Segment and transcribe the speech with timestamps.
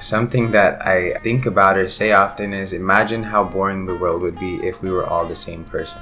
[0.00, 4.40] Something that I think about or say often is imagine how boring the world would
[4.40, 6.00] be if we were all the same person.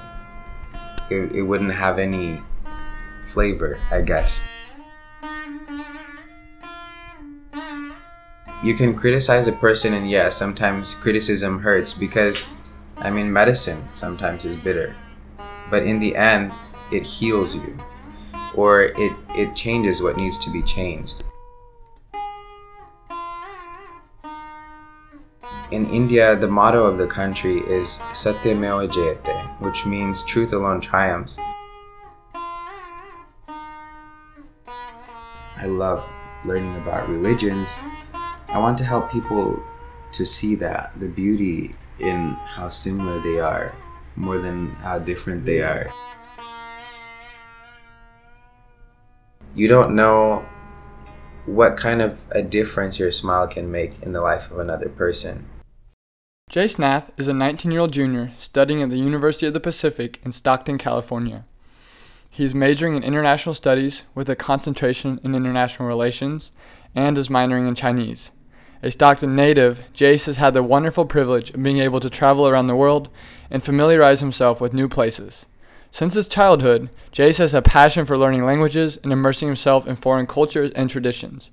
[1.11, 2.41] It, it wouldn't have any
[3.25, 4.41] flavor, I guess.
[8.63, 12.47] You can criticize a person, and yes, sometimes criticism hurts because,
[12.99, 14.95] I mean, medicine sometimes is bitter.
[15.71, 16.53] But in the end,
[16.93, 17.77] it heals you,
[18.55, 21.25] or it, it changes what needs to be changed.
[25.71, 31.39] In India, the motto of the country is Satyameva Jayate, which means truth alone triumphs.
[34.67, 36.09] I love
[36.47, 37.77] learning about religions.
[38.49, 39.63] I want to help people
[40.13, 43.75] to see that the beauty in how similar they are
[44.17, 45.91] more than how different they are.
[49.55, 50.47] You don't know
[51.45, 55.48] what kind of a difference your smile can make in the life of another person.
[56.49, 60.19] Jace Nath is a 19 year old junior studying at the University of the Pacific
[60.25, 61.45] in Stockton, California.
[62.31, 66.51] He is majoring in international studies with a concentration in international relations
[66.95, 68.31] and is minoring in Chinese.
[68.83, 72.67] A Stockton native, Jace has had the wonderful privilege of being able to travel around
[72.67, 73.11] the world
[73.51, 75.45] and familiarize himself with new places.
[75.91, 80.27] Since his childhood, Jace has a passion for learning languages and immersing himself in foreign
[80.27, 81.51] cultures and traditions.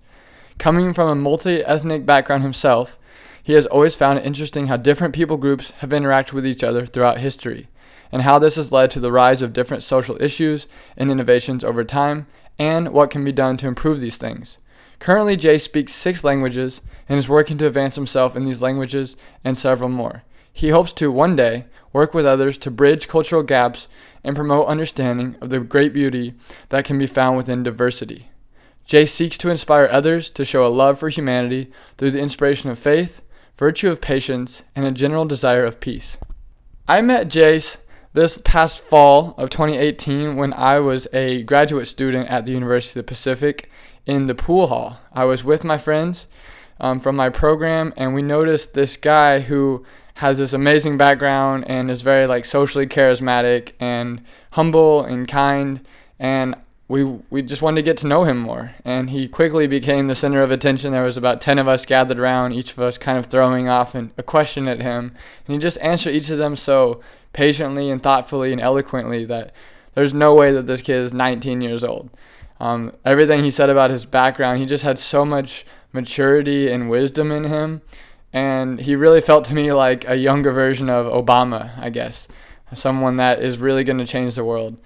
[0.58, 2.98] Coming from a multi ethnic background himself,
[3.46, 6.88] he has always found it interesting how different people groups have interacted with each other
[6.88, 7.68] throughout history,
[8.12, 10.68] and how this has led to the rise of different social issues
[10.98, 12.26] and innovations over time,
[12.58, 14.58] and what can be done to improve these things.
[14.98, 19.56] Currently, Jace speaks six languages and is working to advance himself in these languages and
[19.56, 20.24] several more.
[20.52, 23.88] He hopes to one day work with others to bridge cultural gaps
[24.24, 26.34] and promote understanding of the great beauty
[26.70, 28.30] that can be found within diversity.
[28.88, 31.70] Jace seeks to inspire others to show a love for humanity
[32.00, 33.22] through the inspiration of faith,
[33.58, 36.18] virtue of patience, and a general desire of peace.
[36.88, 37.78] I met Jace
[38.14, 43.06] this past fall of 2018 when I was a graduate student at the University of
[43.06, 43.70] the Pacific
[44.06, 45.00] in the pool hall.
[45.12, 46.28] I was with my friends
[46.80, 49.86] um, from my program, and we noticed this guy who
[50.16, 55.86] has this amazing background and is very like socially charismatic and humble and kind
[56.18, 56.56] and
[56.88, 58.74] we we just wanted to get to know him more.
[58.84, 60.92] And he quickly became the center of attention.
[60.92, 63.96] There was about 10 of us gathered around each of us kind of throwing off
[63.96, 65.16] a question at him.
[65.48, 67.02] And he just answered each of them so
[67.34, 69.52] patiently and thoughtfully and eloquently that
[69.96, 72.10] there's no way that this kid is 19 years old.
[72.60, 77.32] Um, everything he said about his background he just had so much maturity and wisdom
[77.32, 77.82] in him.
[78.32, 82.28] And he really felt to me like a younger version of obama i guess.
[82.74, 84.78] Someone that is really going to change the world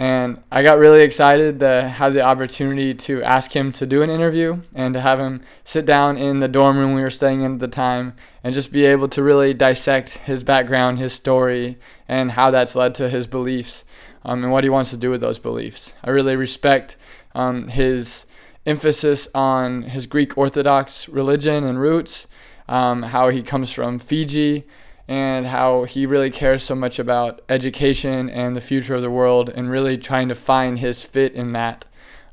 [0.00, 4.08] and I got really excited to have the opportunity to ask him to do an
[4.08, 7.52] interview and to have him sit down in the dorm room we were staying in
[7.52, 11.76] at the time and just be able to really dissect his background, his story,
[12.08, 13.84] and how that's led to his beliefs
[14.24, 15.92] um, and what he wants to do with those beliefs.
[16.02, 16.96] I really respect
[17.34, 18.24] um, his
[18.64, 22.26] emphasis on his Greek Orthodox religion and roots,
[22.70, 24.64] um, how he comes from Fiji
[25.10, 29.48] and how he really cares so much about education and the future of the world
[29.48, 31.84] and really trying to find his fit in that.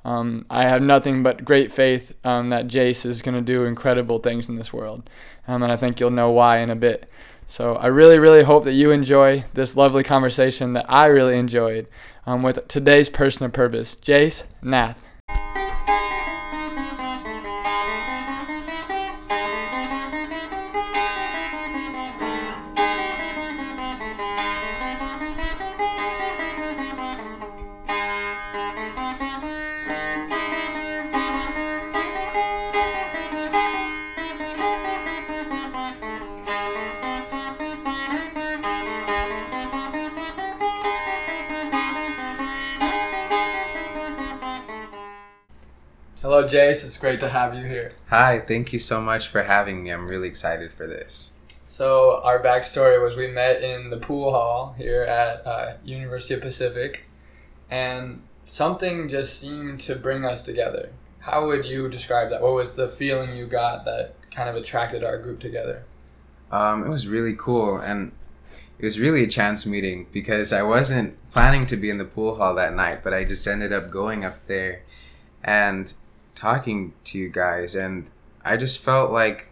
[0.05, 4.19] Um, I have nothing but great faith um, that Jace is going to do incredible
[4.19, 5.09] things in this world.
[5.47, 7.11] Um, and I think you'll know why in a bit.
[7.47, 11.87] So I really, really hope that you enjoy this lovely conversation that I really enjoyed
[12.27, 15.03] um, with today's person of purpose, Jace Nath.
[46.27, 46.83] Hello, Jace.
[46.83, 47.93] It's great to have you here.
[48.09, 49.91] Hi, thank you so much for having me.
[49.91, 51.31] I'm really excited for this.
[51.67, 56.41] So our backstory was we met in the pool hall here at uh, University of
[56.41, 57.05] Pacific,
[57.71, 60.89] and something just seemed to bring us together.
[61.19, 62.41] how would you describe that?
[62.41, 65.83] What was the feeling you got that kind of attracted our group together?
[66.51, 68.13] Um, it was really cool, and
[68.79, 72.35] it was really a chance meeting because I wasn't planning to be in the pool
[72.35, 74.83] hall that night, but I just ended up going up there
[75.43, 75.93] and
[76.33, 78.09] talking to you guys, and
[78.45, 79.51] I just felt like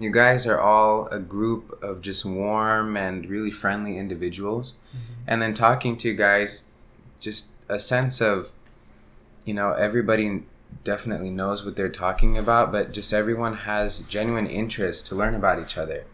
[0.00, 4.74] you guys are all a group of just warm and really friendly individuals,
[5.26, 6.64] and then talking to you guys,
[7.20, 8.52] just a sense of,
[9.44, 10.42] you know, everybody
[10.84, 15.60] definitely knows what they're talking about, but just everyone has genuine interest to learn about
[15.60, 16.04] each other.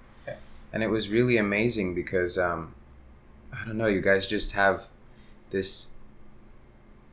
[0.73, 2.75] And it was really amazing because um,
[3.53, 4.87] I don't know, you guys just have
[5.51, 5.93] this,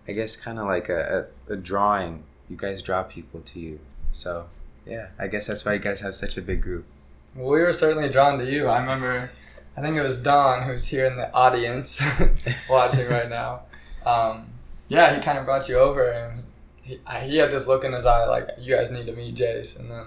[0.08, 2.24] I guess, kind of like a, a, a drawing.
[2.50, 3.80] You guys draw people to you.
[4.12, 4.48] So,
[4.86, 6.86] yeah, I guess that's why you guys have such a big group.
[7.34, 8.68] Well, we were certainly drawn to you.
[8.68, 9.32] I remember,
[9.78, 12.02] I think it was Don who's here in the audience
[12.70, 13.62] watching right now.
[14.06, 14.48] Um,
[14.88, 16.44] yeah, he kind of brought you over, and
[16.82, 19.36] he, I- he had this look in his eye like, you guys need to meet
[19.36, 19.80] Jace.
[19.80, 20.06] And then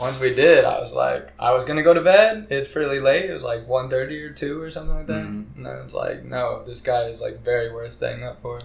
[0.00, 2.46] once we did, I was like, I was gonna go to bed.
[2.50, 3.30] It's fairly late.
[3.30, 5.24] It was like 1.30 or two or something like that.
[5.24, 5.56] Mhm.
[5.56, 8.60] And then it's like, no, this guy is like very worth staying up for.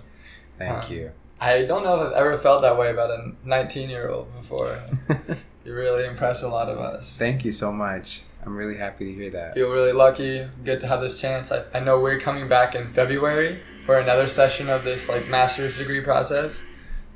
[0.57, 1.11] Thank Um, you.
[1.41, 4.77] I don't know if I've ever felt that way about a 19 year old before.
[5.65, 7.15] you really impress a lot of us.
[7.17, 8.21] Thank you so much.
[8.45, 9.53] I'm really happy to hear that.
[9.55, 12.91] feel really lucky get to have this chance I, I know we're coming back in
[12.91, 16.61] february for another session of this like master's degree process.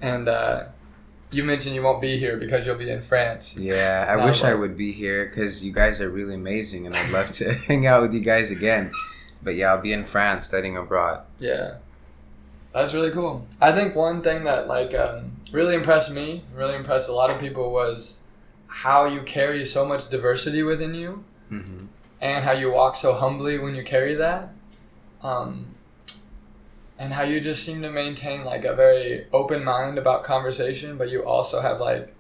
[0.02, 0.66] And uh,
[1.32, 3.56] you mentioned you won't be here because you'll be in france.
[3.58, 7.12] Yeah, I wish I would be here because you guys are really amazing and I'd
[7.12, 8.92] love to hang out with you guys again.
[9.42, 11.24] But yeah, I'll be in France studying abroad.
[11.40, 11.76] yeah.
[12.74, 13.48] That's really cool.
[13.60, 17.40] I think one thing that like um, really impressed me really impressed a lot of
[17.40, 18.20] people was
[18.68, 21.86] how you carry so much diversity within you hmm
[22.22, 24.50] and how you walk so humbly when you carry that.
[25.24, 25.76] Um,
[27.00, 31.10] and how you just seem to maintain like a very open mind about conversation but
[31.10, 32.14] you also have like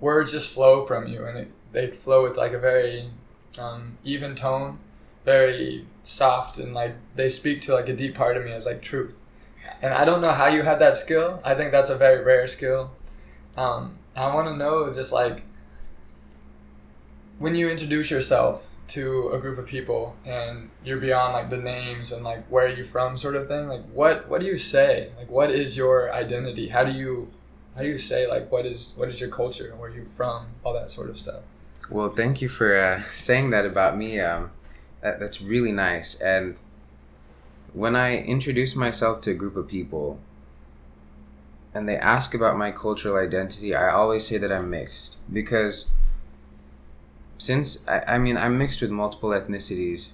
[0.00, 3.08] words just flow from you and it, they flow with like a very
[3.58, 4.78] um, even tone
[5.24, 8.82] very soft and like they speak to like a deep part of me as like
[8.82, 9.22] truth.
[9.80, 11.40] And i don't know how you have that skill.
[11.44, 12.90] I think that's a very rare skill.
[13.56, 15.42] Um, i want to know just like
[17.38, 22.12] when you introduce yourself to a group of people and you're beyond like the names
[22.12, 25.10] and like where are you from sort of thing like what what do you say
[25.18, 27.30] like what is your identity how do you
[27.74, 30.74] how do you say like what is what is your culture where you from all
[30.74, 31.42] that sort of stuff
[31.90, 34.20] Well, thank you for uh, saying that about me.
[34.20, 34.50] Um,
[35.02, 36.20] that, that's really nice.
[36.20, 36.56] And
[37.74, 40.18] when I introduce myself to a group of people
[41.74, 45.92] and they ask about my cultural identity, I always say that I'm mixed because
[47.38, 50.12] since I, I mean I'm mixed with multiple ethnicities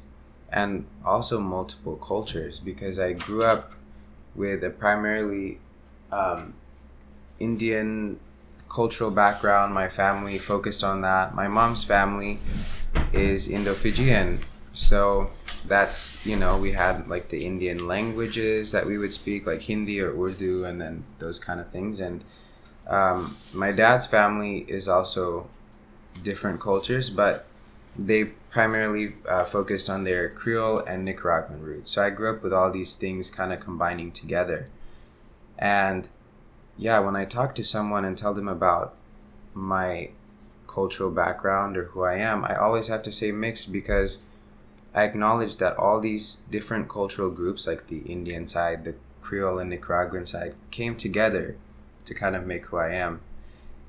[0.51, 3.73] and also multiple cultures because I grew up
[4.35, 5.59] with a primarily
[6.11, 6.55] um,
[7.39, 8.19] Indian
[8.69, 9.75] cultural background.
[9.75, 11.35] My family focused on that.
[11.35, 12.39] My mom's family
[13.13, 14.41] is Indo Fijian.
[14.73, 15.31] So
[15.67, 20.01] that's, you know, we had like the Indian languages that we would speak, like Hindi
[20.01, 22.01] or Urdu, and then those kind of things.
[22.01, 22.23] And
[22.87, 25.49] um, my dad's family is also
[26.23, 27.47] different cultures, but
[27.97, 31.91] they primarily uh, focused on their Creole and Nicaraguan roots.
[31.93, 34.69] So I grew up with all these things kind of combining together.
[35.59, 36.09] And
[36.77, 38.95] yeah, when I talk to someone and tell them about
[39.53, 40.11] my
[40.67, 44.21] cultural background or who I am, I always have to say mixed because
[44.95, 49.71] I acknowledge that all these different cultural groups, like the Indian side, the Creole and
[49.71, 51.57] Nicaraguan side, came together
[52.05, 53.21] to kind of make who I am.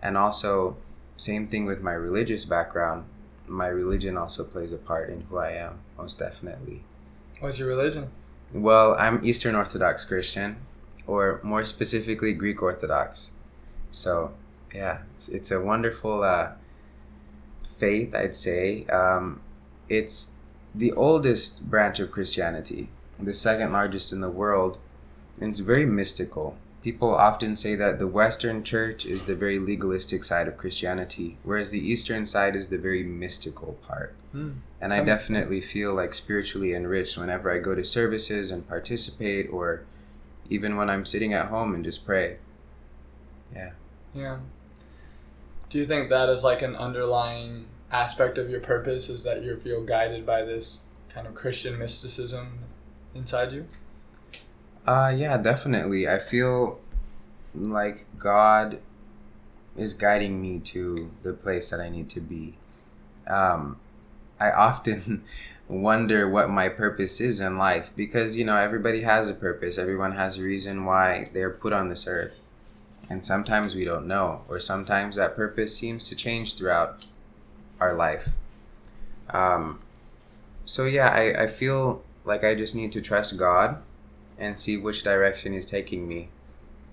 [0.01, 0.77] And also,
[1.19, 3.03] same thing with my religious background.
[3.45, 6.83] My religion also plays a part in who I am, most definitely.
[7.39, 8.09] what's your religion
[8.53, 10.57] Well, I'm Eastern Orthodox Christian,
[11.05, 13.31] or more specifically, Greek Orthodox.
[13.91, 14.31] So,
[14.73, 16.51] yeah, it's, it's a wonderful uh,
[17.77, 18.85] faith, I'd say.
[18.85, 19.41] Um,
[19.89, 20.31] it's
[20.73, 24.77] the oldest branch of Christianity, the second largest in the world,
[25.41, 26.55] and it's very mystical.
[26.81, 31.71] People often say that the Western Church is the very legalistic side of Christianity, whereas
[31.71, 34.15] the Eastern side is the very mystical part.
[34.31, 34.51] Hmm.
[34.79, 39.83] And I definitely feel like spiritually enriched whenever I go to services and participate, or
[40.50, 42.38] even when I'm sitting at home and just pray.
[43.53, 43.71] Yeah.
[44.13, 44.38] yeah
[45.69, 49.57] do you think that is like an underlying aspect of your purpose is that you
[49.57, 52.59] feel guided by this kind of christian mysticism
[53.15, 53.67] inside you
[54.89, 56.08] Uh, yeah, definitely.
[56.10, 56.79] I feel
[57.53, 58.79] like God
[59.77, 62.55] is guiding me to the place that I need to be.
[63.27, 63.77] Um,
[64.39, 65.24] I often
[65.67, 70.13] wonder what my purpose is in life because, you know, everybody has a purpose, everyone
[70.13, 72.39] has a reason why they're put on this earth.
[73.12, 77.05] And sometimes we don't know, or sometimes that purpose seems to change throughout
[77.79, 78.29] our life.
[79.29, 79.81] Um,
[80.65, 83.84] so, yeah, I, I feel like I just need to trust God
[84.39, 86.29] and see which direction He's taking me.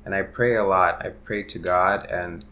[0.05, 1.05] And I pray a lot.
[1.05, 2.45] I pray to God, and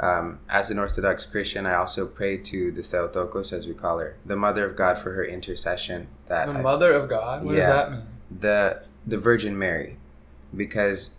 [0.00, 4.16] um, as an Orthodox Christian, I also pray to the Theotokos, as we call her,
[4.26, 6.08] the Mother of God, for her intercession.
[6.28, 7.44] That The I- Mother of God?
[7.44, 8.02] What does that mean?
[8.40, 9.96] the the Virgin Mary,
[10.56, 11.14] because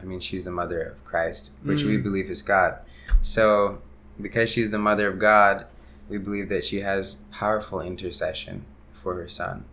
[0.00, 2.02] I mean she's the mother of Christ, which we Mm.
[2.02, 2.76] believe is God.
[3.22, 3.78] So
[4.20, 5.64] because she's the mother of God,
[6.10, 9.64] we believe that she has powerful intercession for her son.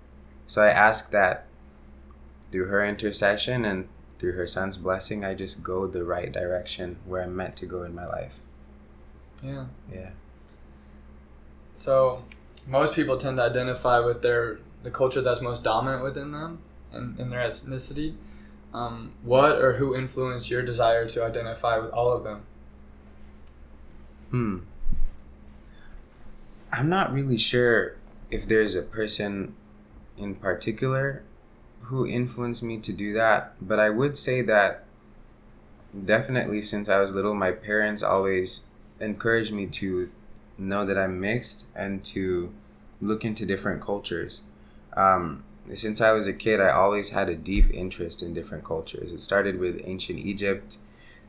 [0.48, 1.47] So I ask that
[2.52, 3.88] through her intercession and
[4.20, 7.84] through her son's blessing, I just go the right direction where I'm meant to go
[7.84, 8.40] in my life.
[9.44, 9.66] Yeah.
[9.94, 10.10] Yeah.
[11.74, 12.24] So
[12.66, 16.60] most people tend to identify with their the culture that's most dominant within them
[16.92, 18.16] and in their ethnicity.
[18.74, 22.44] Um, what or who influenced your desire to identify with all of them?
[24.32, 24.58] Hmm.
[26.72, 27.96] I'm not really sure
[28.30, 29.56] if there's a person
[30.18, 31.24] in particular
[31.88, 34.84] who influenced me to do that, but I would say that
[36.06, 38.66] definitely since I was little, my parents always
[39.00, 40.10] encouraged me to
[40.58, 42.54] know that I'm mixed and to
[43.02, 44.42] look into different cultures.
[44.96, 49.12] Um, since I was a kid, I always had a deep interest in different cultures.
[49.12, 50.78] It started with ancient Egypt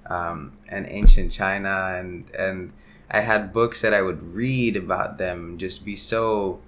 [0.06, 2.72] um, and ancient China, and and
[3.10, 6.60] I had books that I would read about them, just be so,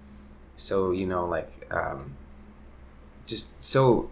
[0.57, 2.17] so you know, like, um,
[3.27, 4.11] just so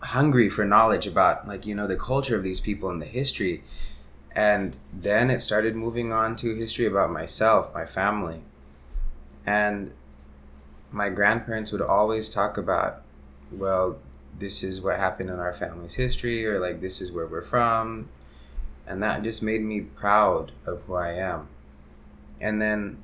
[0.00, 3.62] hungry for knowledge about like you know the culture of these people and the history,
[4.34, 8.40] and then it started moving on to history about myself, my family,
[9.44, 9.92] and
[10.92, 13.02] my grandparents would always talk about,
[13.50, 13.98] well,
[14.38, 18.08] this is what happened in our family's history, or like this is where we're from,
[18.86, 21.48] and that just made me proud of who I am.
[22.40, 22.98] And then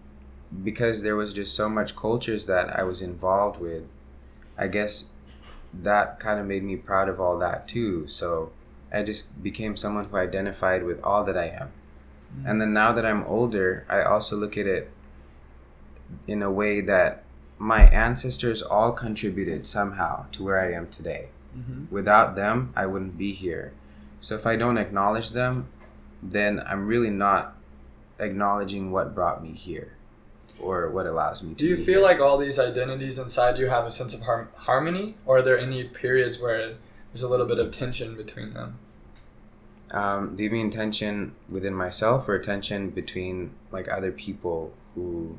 [0.63, 3.85] because there was just so much cultures that I was involved with,
[4.57, 5.11] I guess
[5.73, 8.07] that kind of made me proud of all that too.
[8.09, 8.53] So
[8.93, 11.71] I just became someone who identified with all that I am.
[12.47, 14.91] And then now that I'm older, I also look at it
[16.27, 17.25] in a way that
[17.59, 21.29] my ancestors all contributed somehow to where I am today.
[21.57, 21.95] Mm-hmm.
[21.95, 23.75] Without them, I wouldn't be here.
[24.23, 25.69] So if I don't acknowledge them,
[26.23, 27.55] then I'm really not
[28.19, 29.93] acknowledging what brought me here
[30.63, 32.01] or what allows me to Do you feel here.
[32.01, 35.59] like all these identities inside you have a sense of har- harmony, or are there
[35.59, 36.75] any periods where
[37.13, 38.79] there's a little bit of tension between them?
[39.91, 45.37] um, do you mean tension within myself or tension between like other people who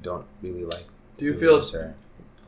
[0.00, 0.86] don't really like
[1.18, 1.60] Do you feel?
[1.74, 1.94] or-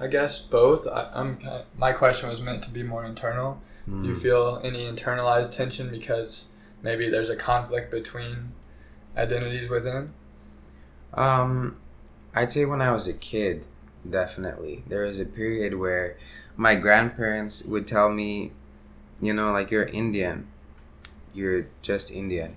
[0.01, 0.89] I guess both.
[0.89, 1.37] I, I'm.
[1.37, 3.61] Kind of, my question was meant to be more internal.
[3.87, 4.19] Do you Hmm.
[4.21, 6.49] feel any internalized tension because
[6.83, 8.53] maybe there's a conflict between
[9.17, 10.13] identities within?
[11.13, 11.77] Um,
[12.35, 13.65] I'd say when I was a kid,
[14.09, 14.83] definitely.
[14.87, 16.17] There was a period where
[16.57, 18.53] my grandparents would tell me,
[19.21, 20.49] you know, like you're Indian,
[21.33, 22.57] you're just Indian,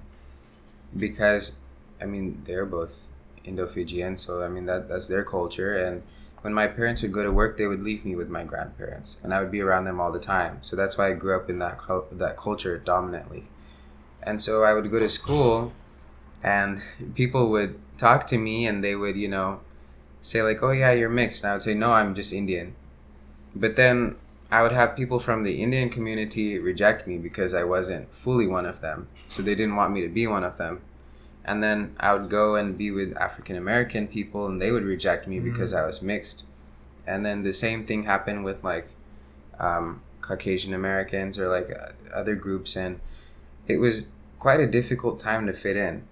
[0.95, 1.57] because,
[2.01, 3.05] I mean, they're both
[3.43, 5.75] Indo-Fijian, so I mean that that's their culture.
[5.75, 6.03] And
[6.41, 9.33] when my parents would go to work, they would leave me with my grandparents, and
[9.33, 10.59] I would be around them all the time.
[10.61, 11.79] So that's why I grew up in that
[12.11, 13.47] that culture dominantly.
[14.21, 15.71] And so I would go to school
[16.43, 16.81] and
[17.15, 19.61] people would talk to me and they would you know
[20.27, 21.43] say like oh yeah you're mixed.
[21.43, 22.75] And i would say no i'm just indian.
[23.55, 24.15] But then
[24.51, 28.65] i would have people from the indian community reject me because i wasn't fully one
[28.65, 29.07] of them.
[29.29, 30.81] So they didn't want me to be one of them.
[31.45, 35.27] And then i would go and be with african american people and they would reject
[35.27, 36.43] me because i was mixed.
[37.05, 38.89] And then the same thing happened with like
[39.59, 42.99] um, caucasian americans or like uh, other groups and
[43.67, 44.07] it was
[44.39, 46.03] quite a difficult time to fit in.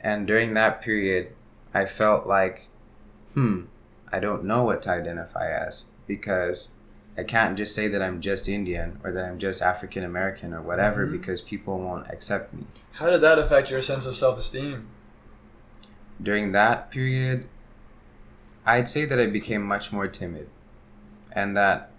[0.00, 1.32] And during that period,
[1.72, 2.68] I felt like,
[3.34, 3.62] hmm,
[4.12, 6.72] I don't know what to identify as because
[7.16, 10.62] I can't just say that I'm just Indian or that I'm just African American or
[10.62, 11.12] whatever Mhm.
[11.12, 12.66] because people won't accept me.
[12.92, 14.86] How did that affect your sense of self-esteem?
[16.22, 17.46] During that period,
[18.64, 20.48] I'd say that I became much more timid
[21.32, 21.90] and that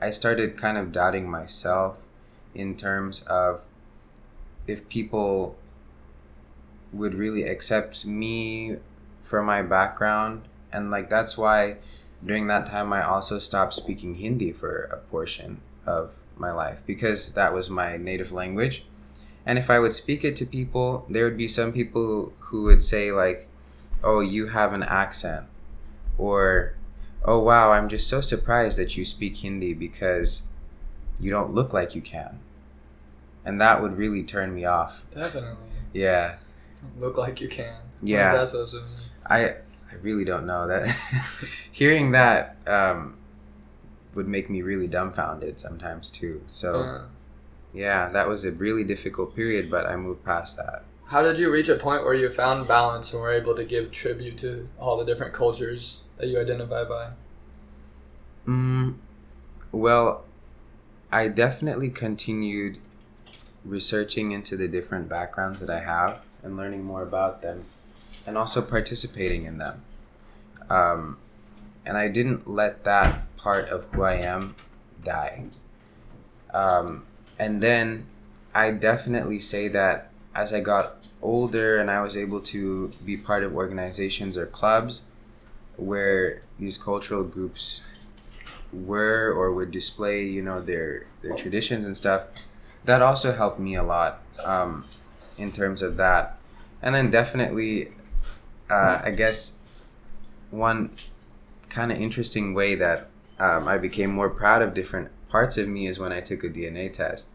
[0.00, 2.02] I started kind of doubting myself
[2.54, 3.62] in terms of
[4.66, 5.56] if people
[6.92, 8.76] would really accept me
[9.22, 10.42] for my background
[10.74, 11.76] and like that's why
[12.24, 17.32] during that time I also stopped speaking Hindi for a portion of my life because
[17.32, 18.84] that was my native language
[19.46, 22.82] and if I would speak it to people there would be some people who would
[22.82, 23.48] say like
[24.02, 25.46] oh you have an accent
[26.18, 26.74] or
[27.24, 30.42] oh wow I'm just so surprised that you speak Hindi because
[31.20, 32.40] you don't look like you can
[33.44, 35.04] and that would really turn me off.
[35.10, 35.68] Definitely.
[35.92, 36.36] Yeah,
[36.98, 37.74] Look like you can.
[38.02, 38.32] Yeah.
[38.32, 38.96] What that supposed to mean?
[39.26, 39.54] I
[39.94, 40.88] I really don't know that.
[41.72, 43.16] Hearing that um,
[44.14, 46.42] would make me really dumbfounded sometimes too.
[46.46, 47.02] So Uh,
[47.72, 50.84] yeah, that was a really difficult period, but I moved past that.
[51.06, 53.92] how did you reach a point where you found balance and were able to give
[53.92, 57.10] tribute to all the different cultures that you identify by?
[58.46, 58.96] Mm,
[59.72, 60.24] well,
[61.12, 62.78] I definitely continued
[63.64, 67.64] researching into the different backgrounds that I have and learning more about them
[68.26, 69.82] and also participating in them.
[70.70, 71.18] Um,
[71.84, 74.54] and I didn't let that part of who I am
[75.04, 75.44] die.
[76.52, 77.04] Um,
[77.38, 78.06] and then
[78.54, 83.42] I definitely say that as I got older and I was able to be part
[83.42, 85.02] of organizations or clubs
[85.76, 87.80] where these cultural groups
[88.72, 92.26] were or would display, you know, their their traditions and stuff.
[92.84, 94.84] That also helped me a lot um,
[95.38, 96.38] in terms of that.
[96.82, 97.92] And then definitely,
[98.70, 99.56] uh, I guess
[100.50, 100.90] one
[101.68, 105.86] kind of interesting way that um, I became more proud of different parts of me
[105.86, 107.30] is when I took a DNA test.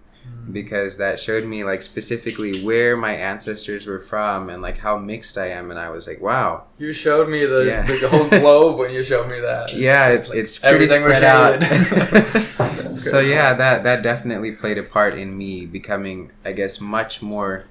[0.51, 5.39] Because that showed me like specifically where my ancestors were from and like how mixed
[5.39, 6.65] I am and I was like wow.
[6.77, 7.81] You showed me the, Yeah.
[7.83, 9.73] the whole globe when you showed me that.
[9.73, 11.61] yeah it, Like, it's pretty spread out.
[12.99, 17.65] So yeah that that definitely played a part in me becoming i guess much more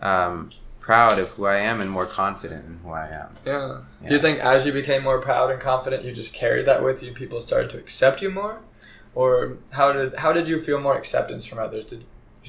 [0.00, 0.50] um,
[0.84, 3.80] proud of who i am and more confident in who i am Yeah.
[4.02, 4.08] Yeah.
[4.08, 7.02] Do you think as you became more proud and confident, you just carried that with
[7.02, 7.10] you?
[7.22, 8.56] People started to accept you more,
[9.14, 11.84] or how did how did you feel more acceptance from others?
[11.86, 12.04] Did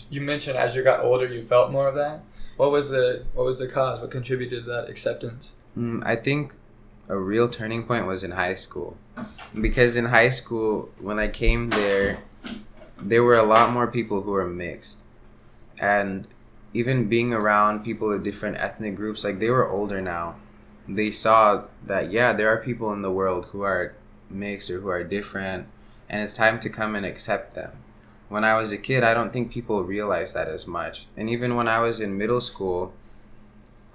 [0.09, 2.17] you mentioned as you got older, you felt more of that?
[2.57, 4.01] What was the what was the cause?
[4.01, 5.53] What contributed to that acceptance?
[5.77, 6.53] Mm, I think
[7.07, 8.97] a real turning point was in high school.
[9.67, 12.19] Because in high school, when I came there,
[13.11, 14.97] there were a lot more people who were mixed.
[15.79, 16.27] And
[16.75, 20.35] even being around people of different ethnic groups, like they were older now,
[20.89, 23.95] they saw that, yeah, there are people in the world who are
[24.29, 25.67] mixed or who are different,
[26.09, 27.71] and it's time to come and accept them.
[28.27, 31.07] When I was a kid, I don't think people realized that as much.
[31.15, 32.93] And even when I was in middle school,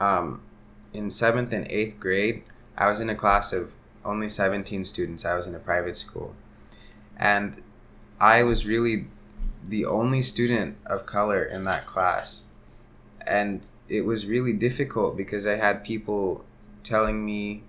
[0.01, 0.41] um,
[0.95, 2.45] in seventh and eighth grade,
[2.79, 3.73] I was in a class of
[4.07, 5.27] only 17 students.
[5.27, 6.35] I was in a private school.
[7.19, 7.63] And
[8.19, 9.05] I was really
[9.69, 12.45] the only student of color in that class.
[13.27, 16.45] And it was really difficult because I had people
[16.83, 17.63] telling me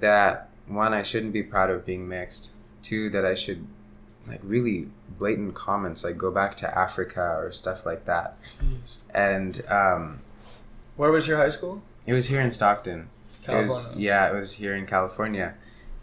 [0.00, 2.50] that one, I shouldn't be proud of being mixed,
[2.82, 3.66] two, that I should
[4.28, 8.36] like really blatant comments like go back to Africa or stuff like that.
[9.12, 10.20] And um,
[10.96, 11.82] Where was your high school?
[12.06, 13.08] it was here in Stockton.
[13.48, 15.54] It was, yeah, it was here in California,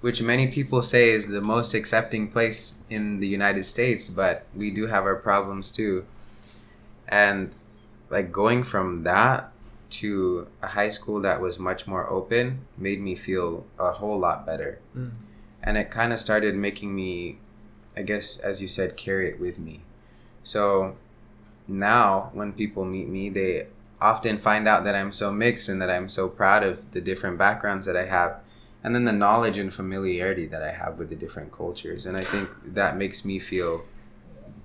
[0.01, 4.69] which many people say is the most accepting place in the United States, but we
[4.71, 6.05] do have our problems too.
[7.07, 7.51] And
[8.09, 9.51] like going from that
[9.89, 14.45] to a high school that was much more open made me feel a whole lot
[14.45, 14.79] better.
[14.95, 15.13] Mm.
[15.63, 17.39] And it kind of started making me,
[17.95, 19.81] I guess, as you said, carry it with me.
[20.43, 20.95] So
[21.67, 23.67] now when people meet me, they
[23.99, 27.37] often find out that I'm so mixed and that I'm so proud of the different
[27.37, 28.39] backgrounds that I have,
[28.83, 32.05] and then the knowledge and familiarity that I have with the different cultures.
[32.05, 33.83] And I think that makes me feel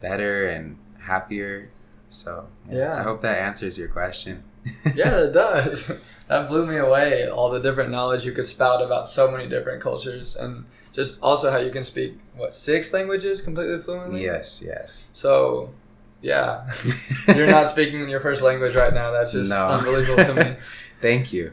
[0.01, 1.71] better and happier.
[2.13, 2.95] So Yeah.
[2.95, 4.45] I hope that answers your question.
[4.95, 5.91] yeah, it does.
[6.29, 7.29] That blew me away.
[7.29, 11.51] All the different knowledge you could spout about so many different cultures, and just also
[11.51, 14.23] how you can speak what six languages completely fluently.
[14.23, 15.03] yes, yes.
[15.13, 15.75] So,
[16.23, 16.71] yeah,
[17.37, 19.11] you're not speaking your first language right now.
[19.11, 19.69] That's just no.
[19.69, 20.57] unbelievable to me.
[21.03, 21.53] Thank you.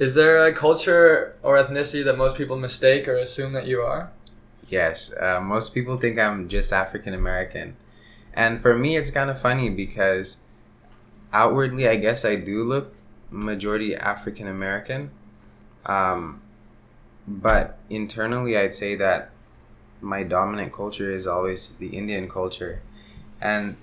[0.00, 4.10] Is there a culture or ethnicity that most people mistake or assume that you are?
[4.68, 7.76] Yes, uh, most people think I'm just African American.
[8.38, 10.36] And for me, it's kind of funny because
[11.32, 12.94] outwardly, I guess I do look
[13.32, 15.10] majority African American.
[15.84, 16.40] Um,
[17.26, 19.32] but internally, I'd say that
[20.00, 22.80] my dominant culture is always the Indian culture.
[23.40, 23.76] And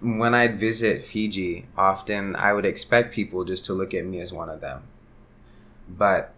[0.00, 4.32] when I'd visit Fiji, often I would expect people just to look at me as
[4.32, 4.84] one of them.
[5.88, 6.32] But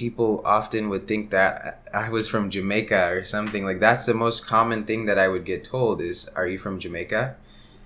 [0.00, 1.54] people often would think that
[1.92, 3.62] I was from Jamaica or something.
[3.68, 6.78] Like that's the most common thing that I would get told is, "Are you from
[6.84, 7.36] Jamaica?"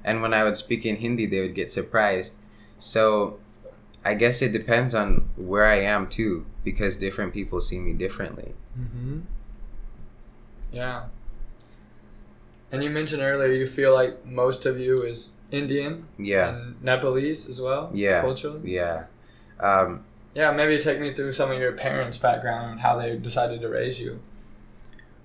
[0.04, 2.38] And when I would speak in Hindi, they would get surprised.
[2.78, 3.38] So
[4.04, 8.50] I guess it depends on where I am too, because different people see me differently.
[8.78, 9.18] Mm-hmm.
[10.72, 10.98] Yeah.
[12.70, 17.48] And you mentioned earlier you feel like most of you is Indian Yeah, and Nepalese
[17.48, 17.90] as well.
[17.94, 18.20] Yeah.
[18.20, 18.60] Culturally.
[18.80, 19.04] yeah.
[19.60, 23.60] Um, Yeah, maybe take me through some of your parents' background and how they decided
[23.60, 24.20] to raise you.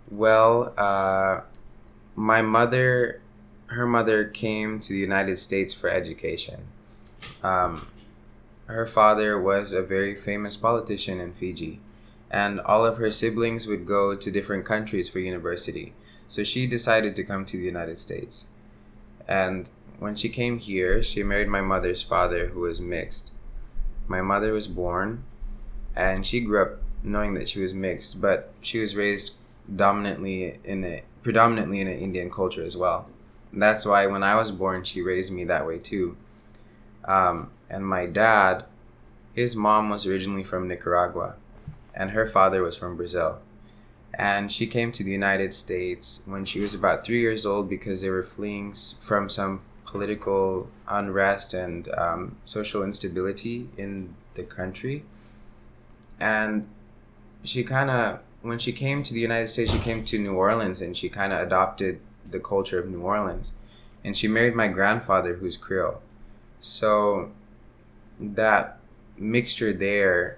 [0.10, 1.41] Well, uh,
[2.15, 3.22] my mother,
[3.67, 6.67] her mother came to the United States for education.
[7.41, 7.88] Um,
[8.67, 11.80] her father was a very famous politician in Fiji,
[12.30, 15.93] and all of her siblings would go to different countries for university.
[16.28, 18.45] So she decided to come to the United States.
[19.28, 23.32] And when she came here, she married my mother's father, who was mixed.
[24.10, 25.24] My mother was born,
[25.95, 29.36] and she grew up knowing that she was mixed, but she was raised
[29.74, 33.08] dominantly in a predominantly in an Indian culture as well.
[33.52, 36.17] And that's why when I was born, she raised me that way too.
[37.06, 38.65] Um, and my dad,
[39.34, 41.36] his mom was originally from Nicaragua,
[41.93, 43.39] and her father was from Brazil.
[44.15, 48.02] And she came to the United States when she was about three years old because
[48.02, 55.04] they were fleeing from some political unrest and um, social instability in the country.
[56.19, 56.67] And
[57.43, 60.80] she kind of, when she came to the United States, she came to New Orleans
[60.80, 61.99] and she kind of adopted
[62.30, 63.54] the culture of New Orleans.
[64.04, 66.02] And she married my grandfather, who's Creole.
[66.62, 67.32] So
[68.19, 68.78] that
[69.17, 70.38] mixture there,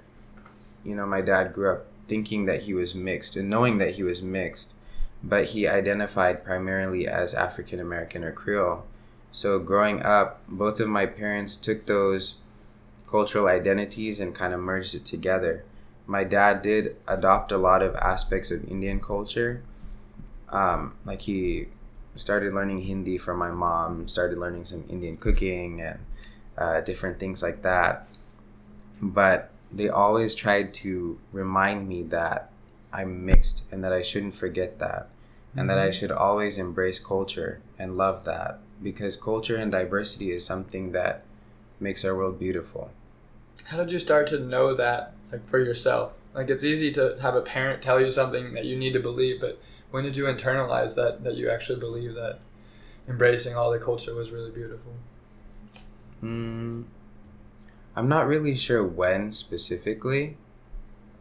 [0.86, 4.04] you know, my dad grew up thinking that he was mixed and knowing that he
[4.04, 4.72] was mixed,
[5.22, 8.86] but he identified primarily as African American or Creole.
[9.32, 12.36] So growing up, both of my parents took those
[13.10, 15.64] cultural identities and kind of merged it together.
[16.06, 19.64] My dad did adopt a lot of aspects of Indian culture.
[20.50, 21.68] Um, like he
[22.16, 26.00] started learning Hindi from my mom, started learning some Indian cooking and
[26.58, 28.08] uh, different things like that.
[29.02, 32.52] But they always tried to remind me that
[32.92, 35.08] I'm mixed and that I shouldn't forget that
[35.56, 40.46] and that I should always embrace culture and love that because culture and diversity is
[40.46, 41.24] something that
[41.80, 42.92] makes our world beautiful.
[43.66, 46.14] How did you start to know that, like for yourself?
[46.34, 49.42] Like it's easy to have a parent tell you something that you need to believe,
[49.42, 49.60] but
[49.92, 52.40] when did you internalize that that you actually believe that
[53.08, 54.94] embracing all the culture was really beautiful?
[56.24, 56.86] Mm,
[57.96, 60.38] I'm not really sure when specifically,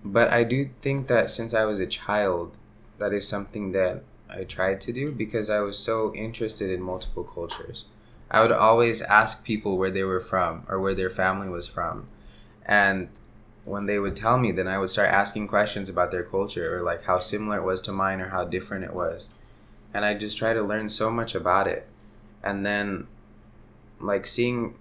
[0.05, 2.57] but I do think that since I was a child,
[2.99, 7.25] that is something that I tried to do because I was so interested in multiple
[7.25, 7.85] cultures.
[8.31, 12.07] I would always ask people where they were from or where their family was from.
[12.65, 13.09] And
[13.65, 16.83] when they would tell me, then I would start asking questions about their culture or
[16.83, 19.31] like how similar it was to mine or how different it was.
[19.93, 21.87] And I just try to learn so much about it.
[22.43, 23.09] And then,
[24.01, 24.77] like, seeing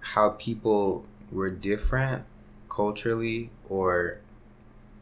[0.00, 2.24] how people were different
[2.68, 4.18] culturally or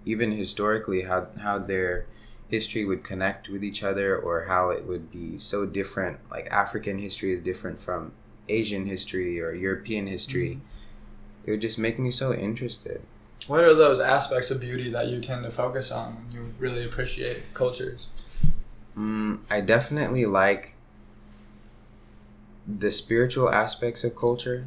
[0.04, 2.06] even historically how how their
[2.50, 6.98] history would connect with each other or how it would be so different like african
[6.98, 8.12] history is different from
[8.48, 10.60] asian history or european history
[11.44, 13.00] it would just make me so interested
[13.46, 16.84] What are those aspects of beauty that you tend to focus on when you really
[16.84, 18.06] appreciate cultures?
[18.96, 20.74] Mm, I definitely like
[22.66, 24.66] the spiritual aspects of culture,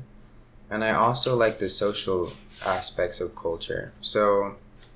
[0.69, 2.33] and I also like the social
[2.65, 3.93] aspects of culture.
[4.01, 4.55] So,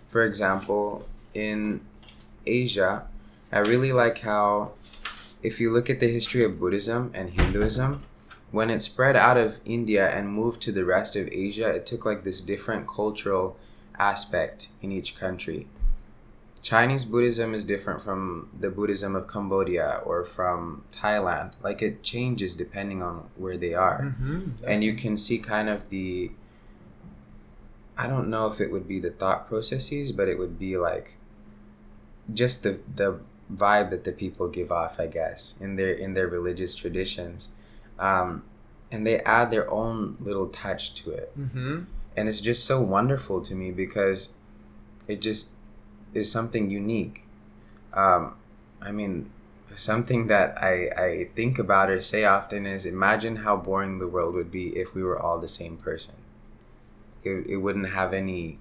[0.10, 1.82] for example, in
[2.48, 3.08] Asia,
[3.52, 4.72] I really like how,
[5.44, 8.04] if you look at the history of Buddhism and Hinduism,
[8.52, 12.06] when it spread out of India and moved to the rest of Asia, it took
[12.06, 13.58] like this different cultural
[14.00, 15.68] aspect in each country.
[16.62, 21.54] Chinese Buddhism is different from the Buddhism of Cambodia or from Thailand.
[21.62, 24.02] Like it changes depending on where they are.
[24.02, 24.64] Mm-hmm.
[24.66, 26.32] And you can see kind of the
[27.98, 31.18] I don't know if it would be the thought processes, but it would be like
[32.34, 33.20] just the the
[33.54, 37.50] vibe that the people give off, I guess, in their in their religious traditions.
[38.00, 38.44] Um,
[38.92, 41.82] and they add their own little touch to it Mm-hmm.
[42.16, 44.34] and it's just so wonderful to me because
[45.08, 45.50] it just
[46.14, 47.24] is something unique.
[47.94, 48.36] Um,
[48.82, 49.30] I mean,
[49.76, 54.36] something that I, I think about or say often is imagine how boring the world
[54.36, 56.16] would be if we were all the same person.
[57.24, 58.60] It, it wouldn't have any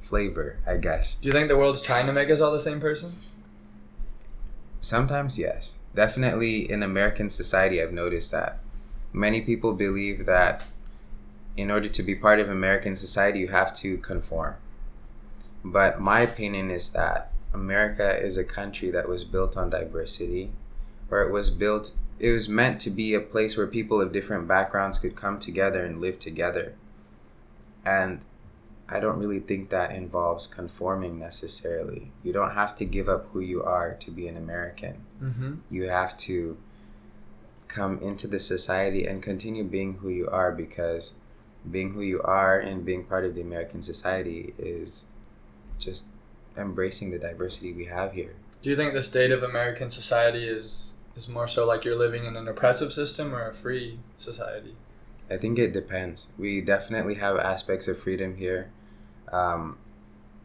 [0.00, 1.14] flavor, I guess.
[1.14, 3.12] Do you think the world's trying to make us all the same person?
[4.80, 5.76] Sometimes, yes.
[5.94, 8.60] Definitely in American society, I've noticed that.
[9.12, 10.64] Many people believe that
[11.56, 14.54] in order to be part of American society, you have to conform.
[15.64, 20.52] But my opinion is that America is a country that was built on diversity,
[21.08, 24.46] where it was built, it was meant to be a place where people of different
[24.46, 26.74] backgrounds could come together and live together.
[27.84, 28.20] And
[28.88, 32.10] I don't really think that involves conforming necessarily.
[32.22, 35.04] You don't have to give up who you are to be an American.
[35.22, 35.54] Mm-hmm.
[35.70, 36.56] You have to
[37.68, 41.12] come into the society and continue being who you are because
[41.70, 45.04] being who you are and being part of the American society is
[45.78, 46.06] just
[46.56, 48.34] embracing the diversity we have here.
[48.62, 52.24] Do you think the state of American society is is more so like you're living
[52.24, 54.76] in an oppressive system or a free society?
[55.30, 56.28] I think it depends.
[56.38, 58.70] We definitely have aspects of freedom here.
[59.32, 59.78] Um,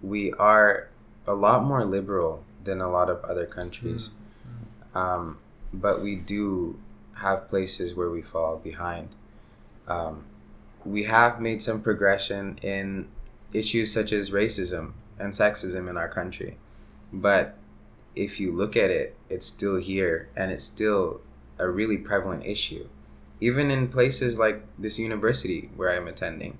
[0.01, 0.89] we are
[1.25, 4.11] a lot more liberal than a lot of other countries,
[4.93, 5.37] um,
[5.73, 6.79] but we do
[7.15, 9.09] have places where we fall behind.
[9.87, 10.25] Um,
[10.85, 13.07] we have made some progression in
[13.53, 16.57] issues such as racism and sexism in our country,
[17.11, 17.55] but
[18.15, 21.21] if you look at it, it's still here and it's still
[21.57, 22.87] a really prevalent issue.
[23.39, 26.57] Even in places like this university where I'm attending,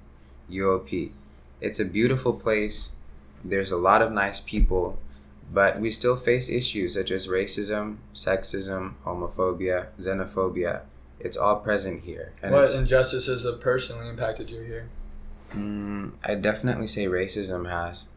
[0.50, 1.12] UOP,
[1.64, 2.92] it's a beautiful place.
[3.44, 5.00] There's a lot of nice people,
[5.52, 10.82] but we still face issues such as racism, sexism, homophobia, xenophobia.
[11.20, 12.34] It's all present here.
[12.44, 14.90] And what injustices have personally impacted you here?
[15.54, 18.08] Mm, I definitely say racism has.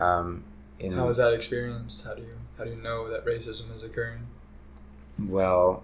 [0.00, 0.42] Um,
[0.80, 2.04] in How was that experienced?
[2.04, 4.26] How do you how do you know that racism is occurring?
[5.18, 5.82] well,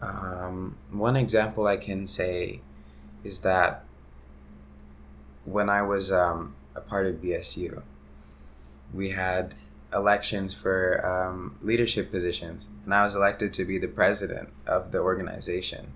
[0.00, 2.60] um, one example I can say
[3.22, 3.83] is that
[5.44, 7.82] when I was um, a part of BSU,
[8.92, 9.54] we had
[9.92, 14.98] elections for um, leadership positions, and I was elected to be the president of the
[14.98, 15.92] organization.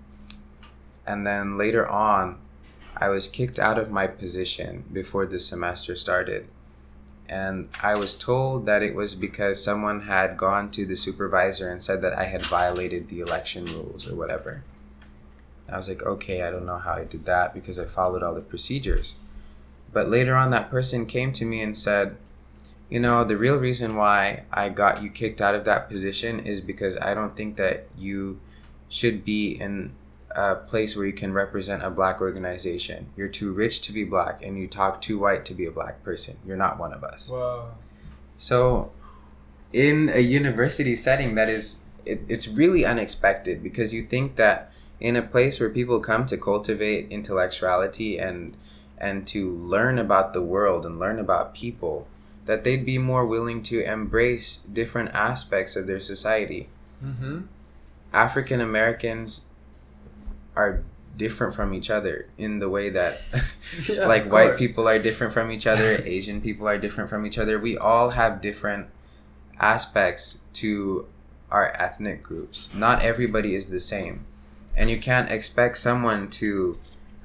[1.05, 2.37] And then later on,
[2.95, 6.47] I was kicked out of my position before the semester started.
[7.27, 11.81] And I was told that it was because someone had gone to the supervisor and
[11.81, 14.63] said that I had violated the election rules or whatever.
[15.71, 18.33] I was like, okay, I don't know how I did that because I followed all
[18.33, 19.13] the procedures.
[19.91, 22.17] But later on, that person came to me and said,
[22.89, 26.59] you know, the real reason why I got you kicked out of that position is
[26.59, 28.39] because I don't think that you
[28.89, 29.93] should be in
[30.35, 33.07] a place where you can represent a black organization.
[33.15, 36.03] You're too rich to be black and you talk too white to be a black
[36.03, 36.37] person.
[36.45, 37.29] You're not one of us.
[38.37, 38.91] So,
[39.71, 45.15] in a university setting, that is, it, it's really unexpected because you think that in
[45.15, 48.55] a place where people come to cultivate intellectuality and
[48.99, 52.07] and to learn about the world and learn about people,
[52.45, 56.69] that they'd be more willing to embrace different aspects of their society.
[57.03, 57.41] Mm-hmm.
[58.13, 59.45] African Americans
[60.55, 60.83] are
[61.19, 63.21] different from each other in the way that
[63.87, 64.59] Yeah, like white course.
[64.59, 68.11] people are different from each other asian people are different from each other we all
[68.11, 68.87] have different
[69.59, 71.07] aspects to
[71.51, 74.25] our ethnic groups not everybody is the same
[74.77, 76.79] and you can't expect someone to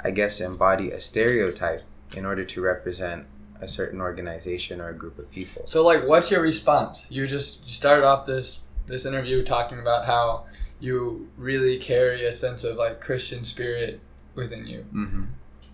[0.04, 1.82] i guess embody a stereotype
[2.16, 3.26] in order to represent
[3.60, 7.06] a certain organization or a group of people So like, what's your response?
[7.08, 10.44] You just started off this this interview talking about how
[10.80, 14.00] you really carry a sense of like Christian spirit
[14.34, 14.82] within you.
[14.90, 15.24] hmm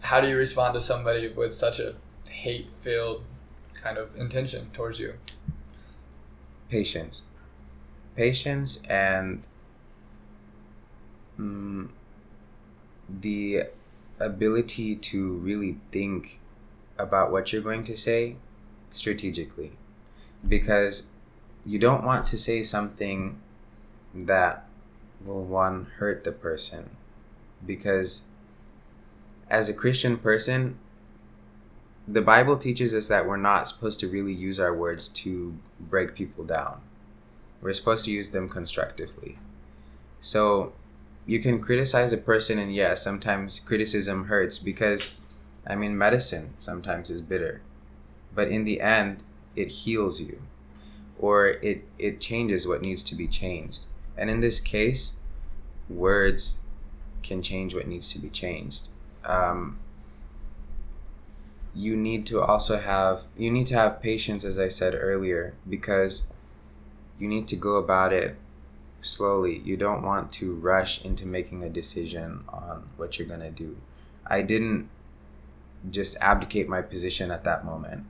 [0.00, 1.94] How do you respond to somebody with such a
[2.26, 3.24] hate-filled
[3.74, 5.14] kind of intention towards you?
[6.68, 7.22] patience
[8.14, 9.42] patience and
[11.38, 11.88] mm,
[13.08, 13.64] the
[14.20, 16.38] ability to really think
[16.98, 18.36] about what you're going to say
[18.90, 19.72] strategically.
[20.46, 21.06] Because
[21.64, 23.40] you don't want to say something
[24.14, 24.66] that
[25.24, 26.90] will one hurt the person.
[27.64, 28.22] Because
[29.50, 30.78] as a christian person
[32.06, 36.14] the bible teaches us that we're not supposed to really use our words to break
[36.14, 36.80] people down.
[37.60, 39.38] We're supposed to use them constructively.
[40.20, 40.72] So
[41.26, 45.14] you can criticize a person and yes sometimes criticism hurts because
[45.66, 47.60] i mean medicine sometimes is bitter
[48.34, 49.22] but in the end
[49.56, 50.40] it heals you
[51.20, 53.86] or it it changes what needs to be changed.
[54.16, 55.12] And in this case
[55.88, 56.56] words
[57.22, 58.88] can change what needs to be changed.
[59.24, 59.78] Um,
[61.74, 66.22] you need to also have you need to have patience as i said earlier because
[67.16, 68.36] you need to go about it
[69.02, 69.58] slowly.
[69.64, 73.76] You don't want to rush into making a decision on what you're going to do.
[74.26, 74.88] I didn't
[75.90, 78.04] just abdicate my position at that moment.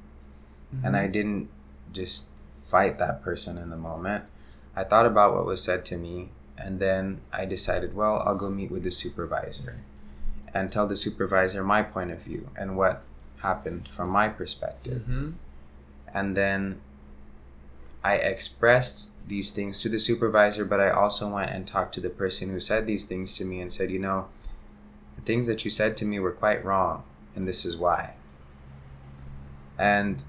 [0.85, 1.49] And i didn't
[1.93, 2.29] just
[2.65, 4.25] fight that person in the moment.
[4.77, 6.29] I thought about what was said to me
[6.61, 9.79] and then i decided well i'll go meet with the supervisor
[10.53, 13.03] and tell the supervisor my point of view and what
[13.39, 15.03] happened from my perspective.
[15.03, 15.31] Mm-hmm.
[16.13, 16.81] and then
[18.03, 22.11] I expressed these things to the supervisor, but I also went and talked to the
[22.11, 24.29] person who said these things to me and said, you know,
[25.17, 27.05] the things that you said to me were quite wrong,
[27.37, 28.15] and this is why.
[29.79, 30.23] And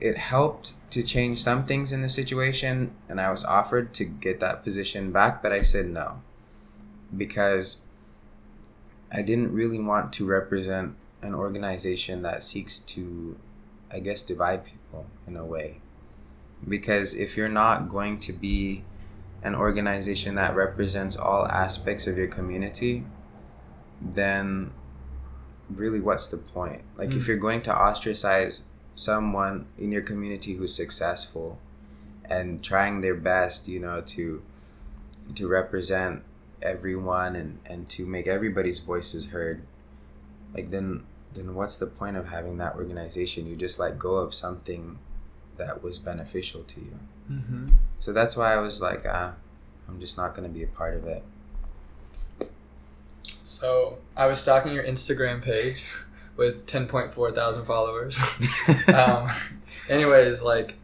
[0.00, 4.40] it helped to change some things in the situation, and I was offered to get
[4.40, 6.20] that position back, but I said no
[7.16, 7.80] because
[9.10, 13.36] I didn't really want to represent an organization that seeks to,
[13.90, 15.80] I guess, divide people in a way.
[16.66, 18.84] Because if you're not going to be
[19.42, 23.04] an organization that represents all aspects of your community,
[24.00, 24.72] then
[25.70, 26.82] really what's the point?
[26.96, 27.26] Like if Mm.
[27.28, 28.64] you're going to ostracize
[28.96, 31.58] someone in your community who's successful
[32.24, 34.42] and trying their best, you know, to
[35.34, 36.22] to represent
[36.62, 39.62] everyone and and to make everybody's voices heard,
[40.54, 43.46] like then then what's the point of having that organization?
[43.46, 44.98] You just let go of something
[45.58, 46.98] that was beneficial to you.
[47.30, 47.68] Mm-hmm.
[48.00, 49.34] So that's why I was like, ah,
[49.88, 51.24] I'm just not going to be a part of it.
[53.44, 55.84] So I was stalking your Instagram page
[56.36, 58.22] with 10.4 thousand followers.
[58.94, 59.30] um,
[59.88, 60.74] anyways, like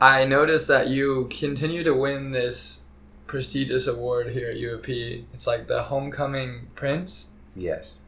[0.00, 2.82] I noticed that you continue to win this
[3.26, 5.24] prestigious award here at UOP.
[5.32, 7.26] It's like the Homecoming Prince.
[7.54, 8.00] Yes.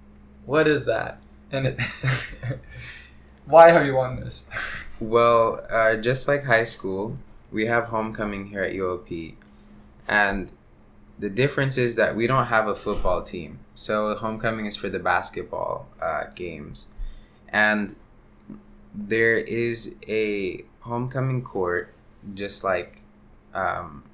[0.45, 1.19] What is that?
[1.51, 1.81] And it,
[3.47, 4.45] why have you won this?
[5.05, 7.19] Well, uh, just like high school,
[7.53, 9.35] we have homecoming here at UOP.
[10.09, 10.51] And
[11.19, 13.59] the difference is that we don't have a football team.
[13.75, 16.87] So homecoming is for the basketball uh, games.
[17.51, 17.97] And
[18.95, 21.93] there is a homecoming court,
[22.33, 23.03] just like
[23.53, 24.05] um,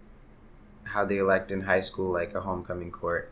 [0.83, 3.31] how they elect in high school, like a homecoming court.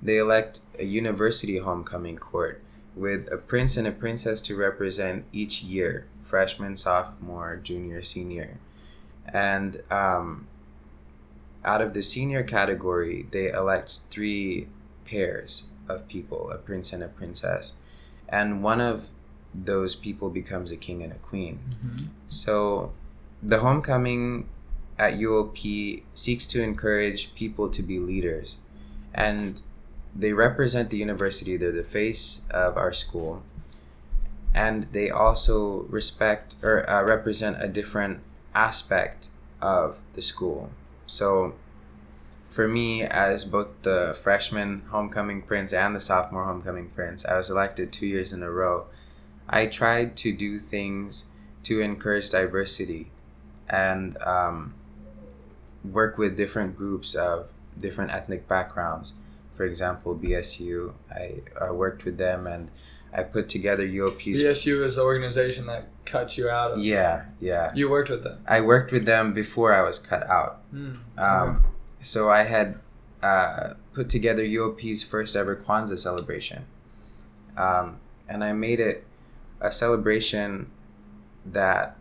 [0.00, 2.62] They elect a university homecoming court
[2.94, 8.58] with a prince and a princess to represent each year freshman, sophomore, junior, senior.
[9.26, 10.46] And um,
[11.64, 14.68] out of the senior category, they elect three
[15.04, 17.74] pairs of people a prince and a princess.
[18.28, 19.08] And one of
[19.52, 21.58] those people becomes a king and a queen.
[22.28, 22.92] So
[23.42, 24.48] the homecoming
[24.98, 28.56] at UOP seeks to encourage people to be leaders.
[29.12, 29.60] And
[30.14, 33.42] they represent the university, they're the face of our school.
[34.54, 38.20] And they also respect or uh, represent a different
[38.54, 39.28] aspect
[39.60, 40.70] of the school.
[41.06, 41.54] So
[42.50, 47.48] for me, as both the freshman homecoming prince and the sophomore homecoming prince, I was
[47.48, 48.86] elected two years in a row.
[49.48, 51.24] I tried to do things
[51.64, 53.10] to encourage diversity
[53.68, 54.74] and um,
[55.84, 59.14] work with different groups of different ethnic backgrounds.
[59.56, 62.70] For example, BSU, I, I worked with them and
[63.12, 64.42] I put together UOP's.
[64.42, 66.78] BSU is the organization that cut you out of.
[66.78, 67.72] Yeah, yeah.
[67.74, 68.42] You worked with them.
[68.46, 70.62] I worked with them before I was cut out.
[70.72, 70.98] Mm.
[71.18, 71.64] Um,
[72.00, 72.78] so I had
[73.22, 76.66] uh, put together UOP's first ever Kwanzaa celebration.
[77.56, 79.04] Um, and I made it
[79.60, 80.70] a celebration
[81.44, 81.96] that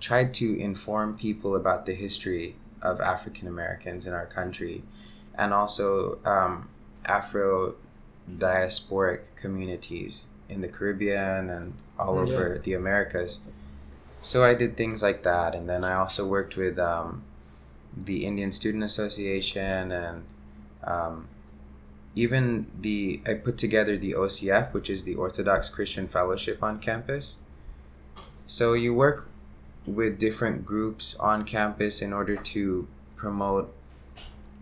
[0.00, 4.82] tried to inform people about the history of African Americans in our country
[5.34, 6.68] and also um,
[7.06, 7.74] Afro
[8.30, 12.34] diasporic communities in the Caribbean and all Yeah.
[12.34, 13.40] over the Americas.
[14.22, 15.54] So I did things like that.
[15.54, 17.22] And then I also worked with um,
[17.96, 20.24] the Indian Student Association and
[20.84, 21.28] um,
[22.14, 27.36] even the I put together the OCF, which is the Orthodox Christian Fellowship on campus.
[28.46, 29.28] So you work
[29.86, 33.72] with different groups on campus in order to promote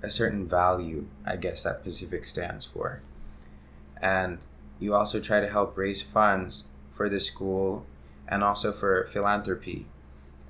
[0.03, 3.01] a certain value, I guess that Pacific stands for.
[4.01, 4.39] And
[4.81, 7.87] you also try to help raise funds for the school
[8.29, 9.87] and also for philanthropy,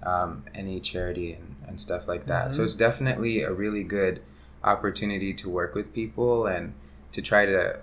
[0.03, 2.55] um, any charity and, and stuff like that.
[2.55, 2.65] So Mhm.
[2.65, 4.23] it's definitely a really good
[4.63, 6.75] opportunity to work with people and
[7.13, 7.79] to try to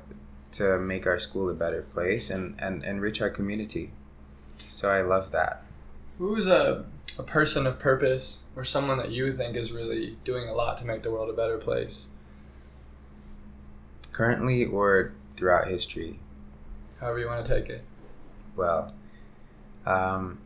[0.51, 3.93] to make our school a better place and, and enrich our community.
[4.67, 5.63] So I love that.
[6.17, 6.83] Who's a,
[7.17, 10.85] a person of purpose or someone that you think is really doing a lot to
[10.85, 12.07] make the world a better place?
[14.11, 16.19] Currently or throughout history,
[16.99, 17.83] However you want to take it.
[18.55, 18.93] well,
[19.87, 20.37] um,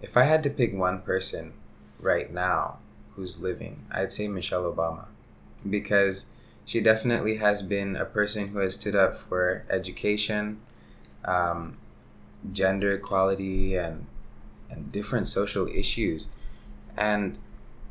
[0.00, 1.54] if I had to pick one person
[1.98, 2.78] right now
[3.16, 5.06] who's living, I'd say Michelle Obama
[5.68, 6.26] because
[6.64, 10.60] she definitely has been a person who has stood up for education,
[11.24, 11.76] um,
[12.52, 14.06] gender equality, and
[14.70, 16.28] and different social issues.
[16.96, 17.38] And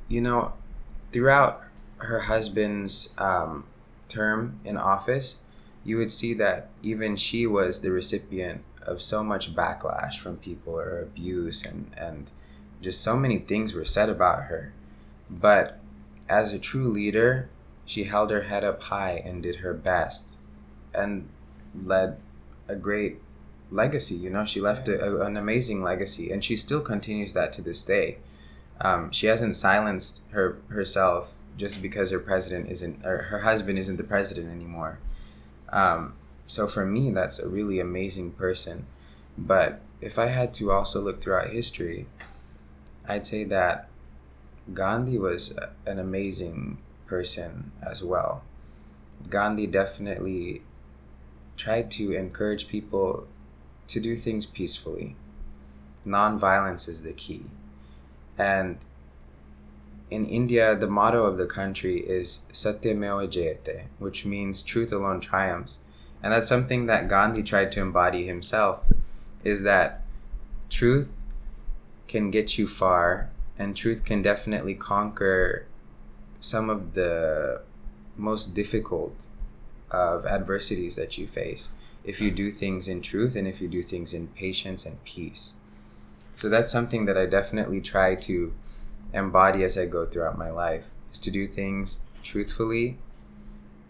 [0.08, 0.54] you know,
[1.12, 1.62] throughout
[1.98, 3.66] her husband's um,
[4.08, 5.36] term in office,
[5.86, 10.78] you would see that even she was the recipient of so much backlash from people
[10.80, 12.32] or abuse and, and
[12.82, 14.74] just so many things were said about her.
[15.30, 15.80] But
[16.28, 17.50] as a true leader,
[17.86, 20.30] she held her head up high and did her best
[20.94, 21.30] and
[21.84, 22.18] led
[22.68, 23.20] a great
[23.72, 24.16] legacy.
[24.16, 27.62] You know, she left a, a- an amazing legacy and she still continues that to
[27.62, 28.18] this day.
[28.82, 33.96] Um, she hasn't silenced her herself just because her president isn't or her husband isn't
[33.98, 35.00] the president anymore.
[35.76, 36.14] Um,
[36.48, 38.88] so for me, that's a really amazing person.
[39.38, 42.08] But if I had to also look throughout history,
[43.08, 43.90] I'd say that
[44.74, 48.44] Gandhi was an amazing person as well.
[49.30, 50.62] Gandhi definitely
[51.58, 53.28] tried to encourage people
[53.88, 55.16] to do things peacefully.
[56.06, 57.44] Non-violence is the key.
[58.38, 58.78] And
[60.12, 65.80] in India, the motto of the country is Satyameva Jayate, which means truth alone triumphs.
[66.22, 68.86] And that's something that Gandhi tried to embody himself
[69.44, 70.02] is that
[70.70, 71.12] truth
[72.08, 75.66] can get you far and truth can definitely conquer
[76.40, 77.62] some of the
[78.16, 79.26] most difficult
[79.92, 81.70] of adversities that you face
[82.04, 85.54] if you do things in truth and if you do things in patience and peace.
[86.36, 88.54] So that's something that I definitely try to
[89.16, 92.98] embody as I go throughout my life is to do things truthfully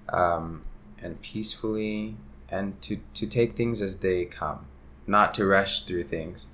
[0.09, 0.63] um,
[1.01, 2.15] and peacefully
[2.49, 4.67] and to, to take things as they come,
[5.07, 6.47] not to rush through things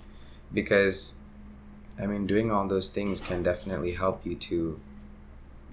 [0.54, 1.16] because
[2.00, 4.80] I mean doing all those things can definitely help you to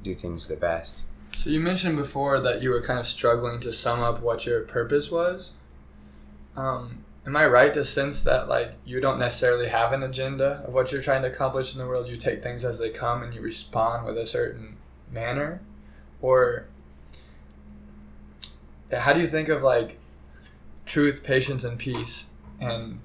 [0.03, 1.05] do things the best.
[1.35, 4.63] So you mentioned before that you were kind of struggling to sum up what your
[4.63, 5.53] purpose was.
[6.57, 10.73] Um, am I right to sense that like you don't necessarily have an agenda of
[10.73, 12.09] what you're trying to accomplish in the world?
[12.09, 14.79] You take things as they come and you respond with a certain
[15.13, 15.61] manner,
[16.23, 16.69] or
[18.91, 19.99] how do you think of like
[20.87, 22.29] truth, patience, and peace?
[22.59, 23.01] And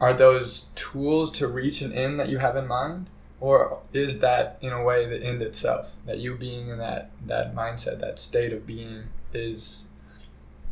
[0.00, 3.10] are those tools to reach an end that you have in mind?
[3.40, 7.52] or is that in a way the end itself that you being in that that
[7.54, 9.02] mindset that state of being
[9.34, 9.88] is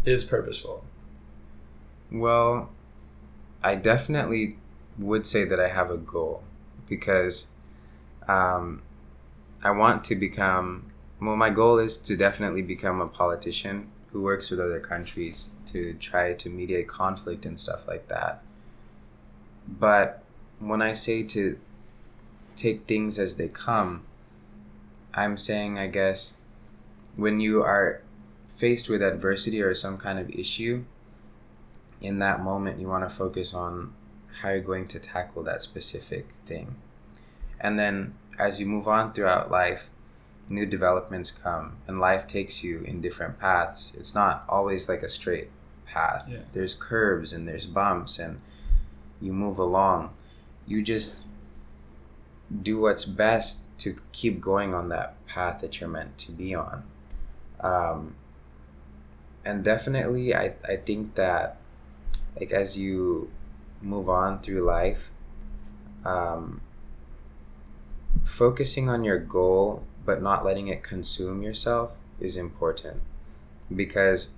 [0.05, 0.83] is purposeful
[2.13, 2.71] well
[3.63, 4.57] i definitely
[4.99, 6.43] would say that i have a goal
[6.89, 7.49] because
[8.29, 8.83] um,
[9.63, 10.91] i want to become
[11.21, 15.95] well my goal is to definitely become a politician who works with other countries to
[15.95, 18.43] try to mediate conflict and stuff like that
[19.67, 20.23] but
[20.59, 21.59] when i say to
[22.57, 24.05] take things as they come.
[25.15, 26.35] I'm saying, I guess,
[27.17, 28.01] when you are
[28.49, 30.85] faced with adversity or some kind of issue,
[32.03, 33.95] in that moment, you want to focus on
[34.41, 36.75] how you're going to tackle that specific thing.
[37.61, 39.89] And then as you move on throughout life,
[40.49, 43.93] new developments come and life takes you in different paths.
[43.97, 45.49] It's not always like a straight
[45.87, 46.25] path.
[46.29, 46.41] Yeah.
[46.53, 48.41] There's curves and there's bumps and
[49.21, 50.11] you move along.
[50.67, 51.23] You just
[52.63, 56.83] do what's best to keep going on that path that you're meant to be on.
[57.61, 58.17] Um,
[59.45, 61.59] and definitely, I, I think that
[62.39, 63.31] like as you
[63.81, 65.11] move on through life,
[66.05, 66.61] um,
[68.25, 73.01] focusing on your goal but not letting it consume yourself is important
[73.75, 74.31] because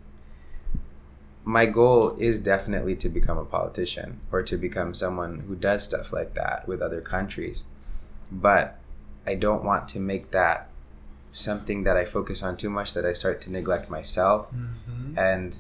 [1.45, 6.13] my goal is definitely to become a politician or to become someone who does stuff
[6.13, 7.65] like that with other countries
[8.31, 8.79] but
[9.27, 10.69] I don't want to make that
[11.33, 15.19] something that I focus on too much that I start to neglect myself mm-hmm.
[15.19, 15.57] and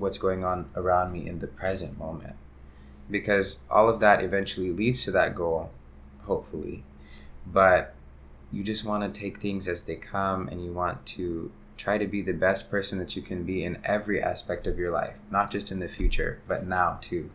[0.00, 2.36] what's going on around me in the present moment.
[3.10, 5.70] Because all of that eventually leads to that goal,
[6.22, 6.84] hopefully.
[7.46, 7.94] But
[8.52, 12.06] you just want to take things as they come and you want to try to
[12.06, 15.50] be the best person that you can be in every aspect of your life, not
[15.50, 17.30] just in the future, but now too.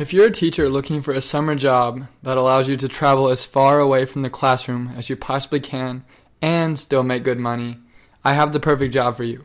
[0.00, 3.44] If you're a teacher looking for a summer job that allows you to travel as
[3.44, 6.06] far away from the classroom as you possibly can
[6.40, 7.76] and still make good money,
[8.24, 9.44] I have the perfect job for you.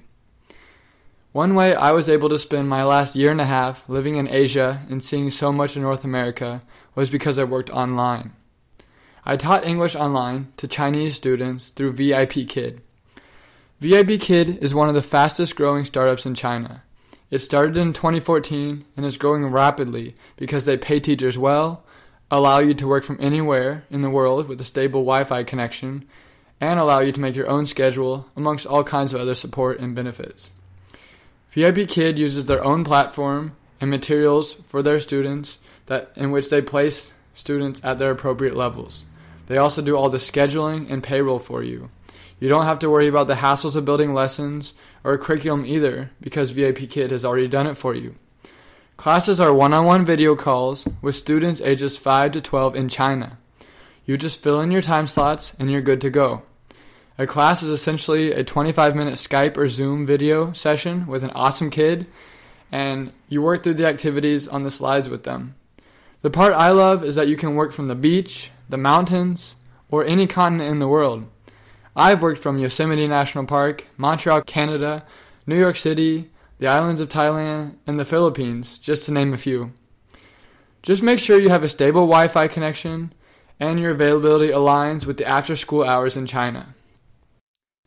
[1.33, 4.29] One way I was able to spend my last year and a half living in
[4.29, 6.61] Asia and seeing so much of North America
[6.95, 8.31] was because I worked online.
[9.25, 12.79] I taught English online to Chinese students through VIP Kid.
[13.81, 16.84] VIP Kid is one of the fastest growing startups in China.
[17.31, 21.83] It started in 2014 and is growing rapidly because they pay teachers well,
[22.29, 26.05] allow you to work from anywhere in the world with a stable Wi Fi connection,
[26.61, 29.95] and allow you to make your own schedule, amongst all kinds of other support and
[29.95, 30.51] benefits.
[31.49, 35.57] VIP Kid uses their own platform and materials for their students
[35.87, 39.05] that in which they place students at their appropriate levels.
[39.47, 41.89] They also do all the scheduling and payroll for you.
[42.39, 44.73] You don't have to worry about the hassles of building lessons
[45.05, 48.15] or a curriculum either because VIP Kid has already done it for you.
[48.97, 53.37] Classes are one on one video calls with students ages 5 to 12 in China.
[54.05, 56.41] You just fill in your time slots and you're good to go.
[57.19, 61.69] A class is essentially a 25 minute Skype or Zoom video session with an awesome
[61.69, 62.07] kid,
[62.71, 65.53] and you work through the activities on the slides with them.
[66.23, 69.55] The part I love is that you can work from the beach, the mountains,
[69.91, 71.27] or any continent in the world.
[71.95, 75.05] I've worked from Yosemite National Park, Montreal, Canada,
[75.47, 76.29] New York City,
[76.59, 79.71] the islands of Thailand, and the Philippines, just to name a few.
[80.83, 83.13] Just make sure you have a stable Wi Fi connection
[83.59, 86.75] and your availability aligns with the after school hours in China.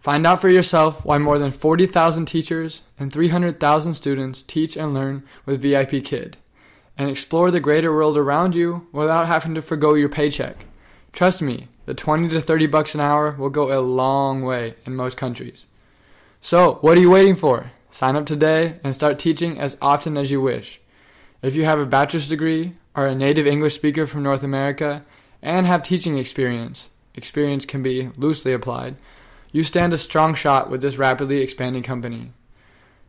[0.01, 5.25] Find out for yourself why more than 40,000 teachers and 300,000 students teach and learn
[5.45, 6.39] with VIP Kid,
[6.97, 10.65] and explore the greater world around you without having to forgo your paycheck.
[11.13, 14.95] Trust me, the 20 to 30 bucks an hour will go a long way in
[14.95, 15.65] most countries.
[16.39, 17.71] So, what are you waiting for?
[17.91, 20.83] Sign up today and start teaching as often as you wish.
[21.41, 25.03] If you have a bachelor's degree, are a native English speaker from North America,
[25.41, 28.97] and have teaching experience, experience can be loosely applied,
[29.51, 32.33] you stand a strong shot with this rapidly expanding company.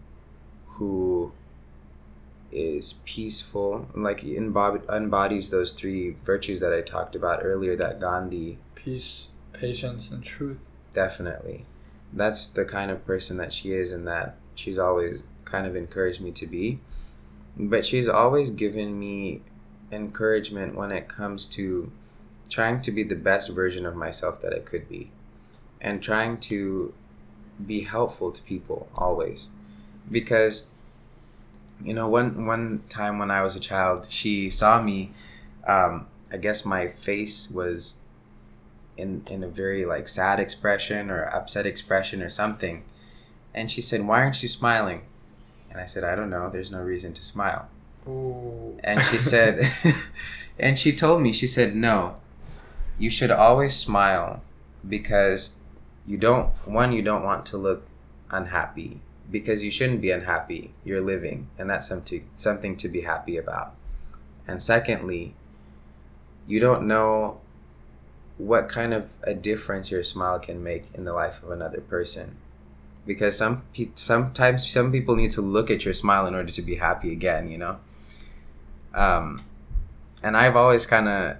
[0.66, 1.32] who
[2.50, 8.58] is peaceful, like embod- embodies those three virtues that I talked about earlier that Gandhi
[8.84, 10.60] Peace, patience, and truth.
[10.94, 11.66] definitely.
[12.12, 16.20] That's the kind of person that she is, and that she's always kind of encouraged
[16.20, 16.80] me to be.
[17.56, 19.42] But she's always given me
[19.92, 21.90] encouragement when it comes to
[22.48, 25.10] trying to be the best version of myself that I could be
[25.80, 26.92] and trying to
[27.64, 29.48] be helpful to people always
[30.10, 30.66] because
[31.82, 35.12] you know one one time when I was a child she saw me
[35.66, 37.98] um, I guess my face was
[38.98, 42.84] in in a very like sad expression or upset expression or something.
[43.54, 45.02] And she said why aren't you smiling?
[45.70, 46.50] And I said I don't know.
[46.50, 47.68] There's no reason to smile.
[48.06, 48.78] Ooh.
[48.82, 49.70] and she said
[50.58, 52.16] and she told me she said no.
[52.98, 54.42] You should always smile
[54.86, 55.52] because
[56.06, 57.86] you don't one you don't want to look
[58.30, 60.72] unhappy because you shouldn't be unhappy.
[60.84, 63.74] You're living and that's something something to be happy about.
[64.48, 65.34] And secondly
[66.46, 67.40] you don't know
[68.38, 72.36] what kind of a difference your smile can make in the life of another person
[73.06, 76.62] because some pe- sometimes some people need to look at your smile in order to
[76.62, 77.78] be happy again you know
[78.94, 79.44] um,
[80.22, 81.36] and I've always kind of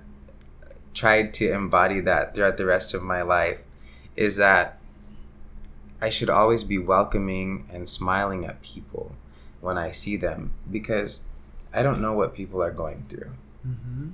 [0.94, 3.62] tried to embody that throughout the rest of my life
[4.16, 4.78] is that
[6.00, 9.14] I should always be welcoming and smiling at people
[9.60, 11.24] when I see them because
[11.72, 13.32] I don't know what people are going through.
[13.66, 14.10] Mm-hmm.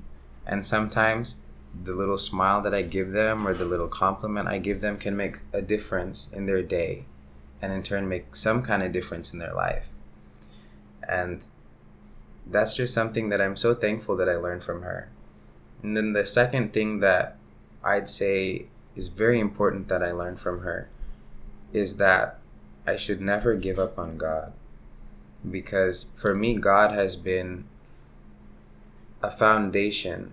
[0.46, 1.36] And sometimes
[1.82, 5.16] the little smile that I give them or the little compliment I give them can
[5.16, 7.04] make a difference in their day
[7.60, 9.84] and in turn make some kind of difference in their life.
[11.08, 11.44] And
[12.46, 15.08] that's just something that I'm so thankful that I learned from her.
[15.82, 17.36] And then the second thing that
[17.82, 18.66] I'd say
[18.96, 20.88] is very important that I learned from her
[21.72, 22.38] is that
[22.86, 24.52] I should never give up on God.
[25.48, 27.64] Because for me, God has been
[29.22, 30.32] a foundation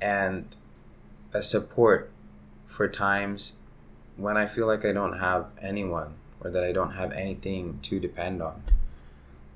[0.00, 0.54] and
[1.32, 2.10] a support
[2.66, 3.54] for times
[4.16, 8.00] when I feel like I don't have anyone or that I don't have anything to
[8.00, 8.62] depend on.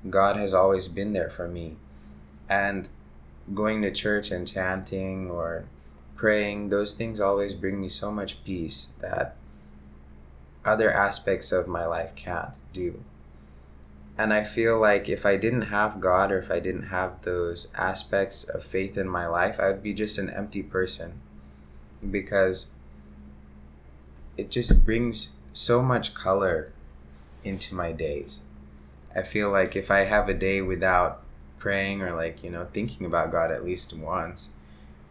[0.09, 1.77] God has always been there for me.
[2.49, 2.89] And
[3.55, 5.65] going to church and chanting or
[6.17, 9.37] praying, those things always bring me so much peace that
[10.65, 13.03] other aspects of my life can't do.
[14.19, 17.69] And I feel like if I didn't have God or if I didn't have those
[17.75, 21.21] aspects of faith in my life, I would be just an empty person.
[22.11, 22.71] because
[24.37, 26.73] it just brings so much color
[27.45, 28.41] into my days.
[29.15, 31.23] I feel like if I have a day without
[31.59, 34.51] praying or like, you know, thinking about God at least once,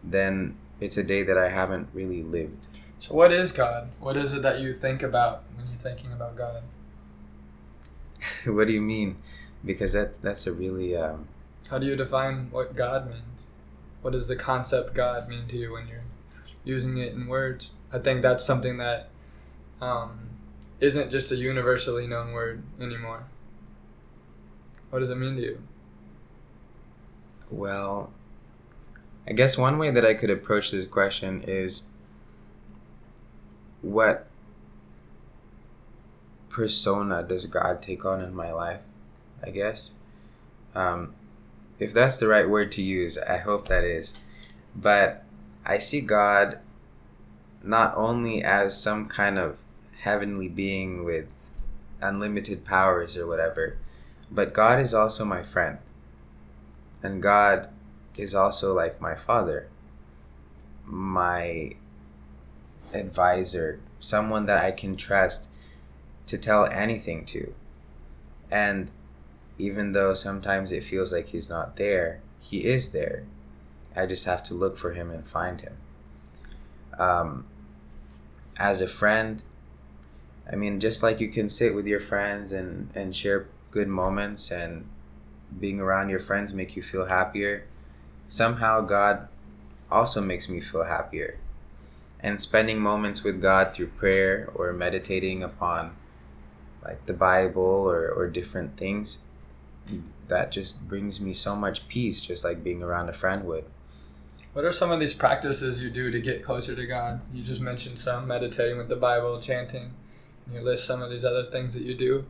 [0.03, 2.67] then it's a day that I haven't really lived.
[2.99, 3.89] So, what is God?
[3.99, 6.63] What is it that you think about when you're thinking about God?
[8.45, 9.17] what do you mean?
[9.63, 11.27] Because that's that's a really um,
[11.69, 13.23] How do you define what God means?
[14.01, 16.03] What does the concept God mean to you when you're
[16.63, 17.71] using it in words?
[17.93, 19.09] I think that's something that
[19.79, 20.29] um,
[20.79, 23.25] isn't just a universally known word anymore.
[24.89, 25.63] What does it mean to you?
[27.49, 28.11] Well,
[29.27, 31.83] I guess one way that I could approach this question is
[33.81, 34.27] what
[36.51, 38.81] persona does God take on in my life?
[39.43, 39.93] I guess.
[40.75, 41.13] Um,
[41.79, 44.13] if that's the right word to use, I hope that is.
[44.75, 45.23] But
[45.65, 46.59] I see God
[47.63, 49.57] not only as some kind of
[50.01, 51.33] heavenly being with
[52.01, 53.77] unlimited powers or whatever,
[54.31, 55.77] but God is also my friend.
[57.03, 57.69] And God
[58.17, 59.67] is also like my father,
[60.85, 61.75] my
[62.93, 65.49] advisor, someone that I can trust
[66.27, 67.53] to tell anything to.
[68.49, 68.91] And
[69.57, 73.23] even though sometimes it feels like he's not there, he is there.
[73.95, 75.77] I just have to look for him and find him.
[76.97, 77.45] Um,
[78.57, 79.43] as a friend,
[80.51, 84.51] I mean, just like you can sit with your friends and, and share good moments
[84.51, 84.87] and
[85.59, 87.65] being around your friends make you feel happier,
[88.27, 89.27] somehow God
[89.91, 91.37] also makes me feel happier.
[92.19, 95.95] And spending moments with God through prayer or meditating upon
[96.83, 99.19] like the Bible or, or different things,
[100.27, 103.65] that just brings me so much peace, just like being around a friend would.
[104.53, 107.21] What are some of these practices you do to get closer to God?
[107.33, 109.93] You just mentioned some meditating with the Bible, chanting.
[110.43, 112.25] Can you list some of these other things that you do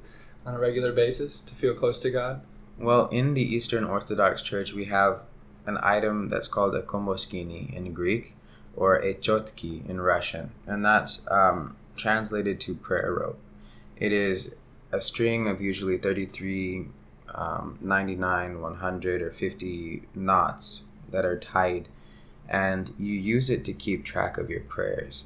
[0.45, 2.41] on a regular basis to feel close to God?
[2.77, 5.21] Well, in the Eastern Orthodox Church, we have
[5.65, 8.35] an item that's called a komboskini in Greek
[8.75, 13.39] or a chotki in Russian, and that's um, translated to prayer rope.
[14.01, 14.55] It is
[14.91, 16.87] a string of usually 33,
[17.35, 20.81] um, 99, 100, or 50 knots
[21.11, 21.87] that are tied,
[22.49, 25.25] and you use it to keep track of your prayers.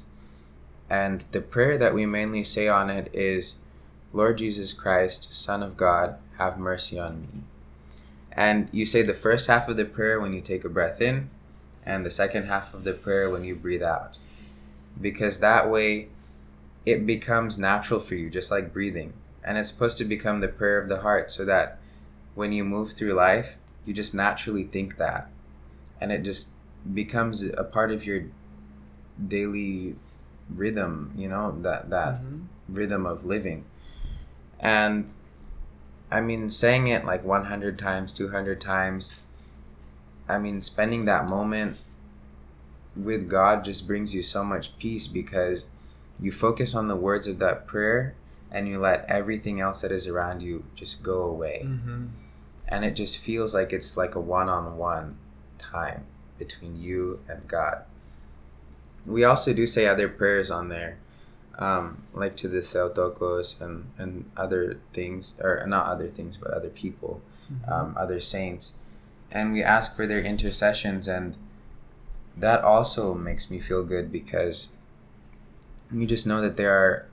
[0.90, 3.60] And the prayer that we mainly say on it is,
[4.12, 7.28] Lord Jesus Christ, Son of God, have mercy on me.
[8.30, 11.30] And you say the first half of the prayer when you take a breath in,
[11.86, 14.18] and the second half of the prayer when you breathe out.
[15.00, 16.08] Because that way
[16.86, 19.12] it becomes natural for you, just like breathing.
[19.44, 21.78] And it's supposed to become the prayer of the heart so that
[22.34, 25.28] when you move through life, you just naturally think that.
[26.00, 26.52] And it just
[26.94, 28.24] becomes a part of your
[29.28, 29.96] daily
[30.54, 32.46] rhythm, you know, that that Mhm.
[32.68, 33.64] rhythm of living.
[34.60, 35.12] And
[36.10, 39.16] I mean, saying it like 100 times, 200 times,
[40.28, 41.78] I mean, spending that moment
[42.94, 45.66] with God just brings you so much peace because
[46.20, 48.14] you focus on the words of that prayer
[48.50, 51.62] and you let everything else that is around you just go away.
[51.64, 52.06] Mm-hmm.
[52.68, 55.18] And it just feels like it's like a one on one
[55.58, 56.04] time
[56.38, 57.84] between you and God.
[59.04, 60.98] We also do say other prayers on there,
[61.58, 66.70] um, like to the Theotokos and, and other things, or not other things, but other
[66.70, 67.20] people,
[67.68, 68.72] um, other saints.
[69.30, 71.36] And we ask for their intercessions, and
[72.36, 74.68] that also makes me feel good because
[75.92, 77.06] you just know that there are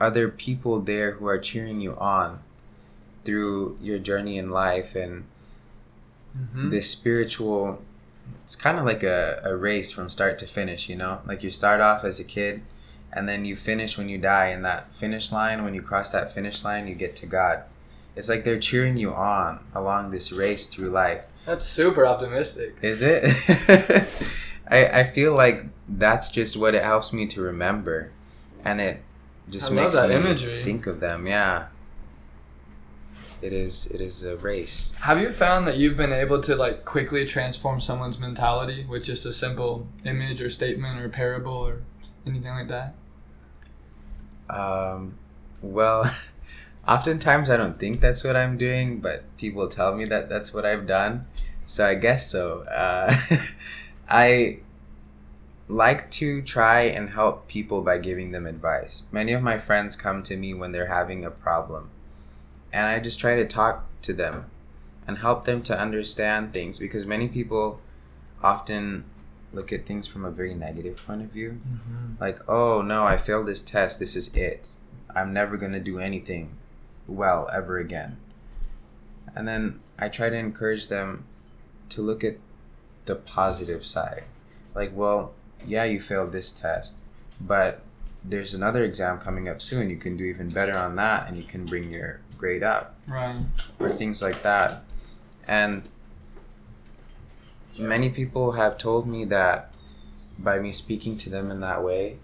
[0.00, 2.40] other people there who are cheering you on
[3.24, 5.24] through your journey in life and
[6.38, 6.68] Mm-hmm.
[6.68, 7.80] this spiritual
[8.44, 11.48] it's kind of like a, a race from start to finish you know like you
[11.48, 12.60] start off as a kid
[13.10, 16.34] and then you finish when you die and that finish line when you cross that
[16.34, 17.62] finish line you get to god
[18.14, 22.76] it's like they're cheering you on along this race through life That's super optimistic.
[22.82, 23.24] is it
[24.68, 28.10] I, I feel like that's just what it helps me to remember
[28.64, 29.02] and it
[29.48, 30.64] just I makes me imagery.
[30.64, 31.66] think of them yeah
[33.42, 36.84] it is it is a race Have you found that you've been able to like
[36.84, 41.82] quickly transform someone's mentality with just a simple image or statement or parable or
[42.26, 42.94] anything like that?
[44.48, 45.18] Um,
[45.62, 46.10] well,
[46.88, 50.64] oftentimes I don't think that's what I'm doing, but people tell me that that's what
[50.64, 51.26] I've done.
[51.66, 52.60] So I guess so.
[52.70, 53.16] Uh,
[54.08, 54.60] I
[55.68, 59.02] like to try and help people by giving them advice.
[59.10, 61.90] Many of my friends come to me when they're having a problem,
[62.72, 64.50] and I just try to talk to them
[65.06, 67.80] and help them to understand things because many people
[68.42, 69.04] often
[69.52, 71.60] look at things from a very negative point of view.
[71.66, 72.20] Mm-hmm.
[72.20, 73.98] Like, oh no, I failed this test.
[73.98, 74.68] This is it.
[75.14, 76.56] I'm never gonna do anything
[77.08, 78.18] well ever again.
[79.34, 81.24] And then I try to encourage them
[81.90, 82.36] to look at
[83.06, 84.24] the positive side.
[84.74, 85.32] Like, well,
[85.66, 86.98] yeah, you failed this test,
[87.40, 87.80] but
[88.22, 89.88] there's another exam coming up soon.
[89.90, 93.42] You can do even better on that, and you can bring your grade up Right.
[93.80, 94.82] or things like that.
[95.48, 95.88] And
[97.78, 99.72] many people have told me that
[100.38, 102.18] by me speaking to them in that way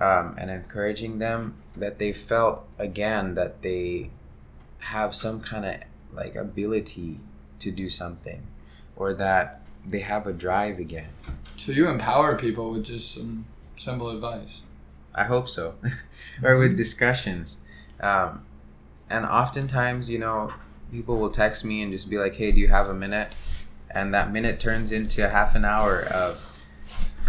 [0.00, 4.10] um, and encouraging them, that they felt again that they
[4.78, 5.76] have some kind of
[6.12, 7.20] like ability
[7.58, 8.42] to do something
[8.96, 11.08] or that they have a drive again.
[11.56, 14.60] So you empower people with just some simple advice.
[15.14, 15.74] I hope so.
[16.42, 17.58] or with discussions.
[18.00, 18.44] Um,
[19.10, 20.52] and oftentimes, you know,
[20.92, 23.34] people will text me and just be like, hey, do you have a minute?
[23.90, 26.66] And that minute turns into a half an hour of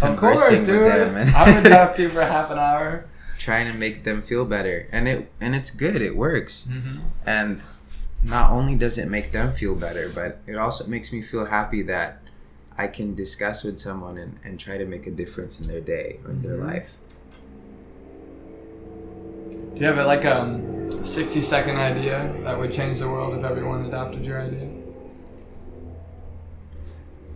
[0.02, 3.06] Of course, conversing with them and I would talk to you for half an hour.
[3.38, 4.86] trying to make them feel better.
[4.92, 6.68] And it and it's good, it works.
[6.70, 6.98] Mm-hmm.
[7.26, 7.60] And
[8.22, 11.82] not only does it make them feel better, but it also makes me feel happy
[11.82, 12.19] that
[12.80, 16.18] I can discuss with someone and, and try to make a difference in their day
[16.24, 16.66] or in their Mhm.
[16.66, 16.90] life.
[19.74, 23.44] Do you have a, like um, 60 second idea that would change the world if
[23.44, 24.68] everyone adopted your idea?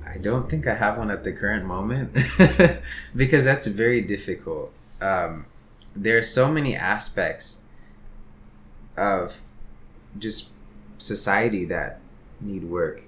[0.07, 2.17] I don't think I have one at the current moment
[3.17, 4.73] because that's very difficult.
[5.01, 5.45] Um,
[5.95, 7.61] there are so many aspects
[8.97, 9.41] of
[10.19, 10.51] just
[10.99, 12.01] society that
[12.41, 13.03] need work.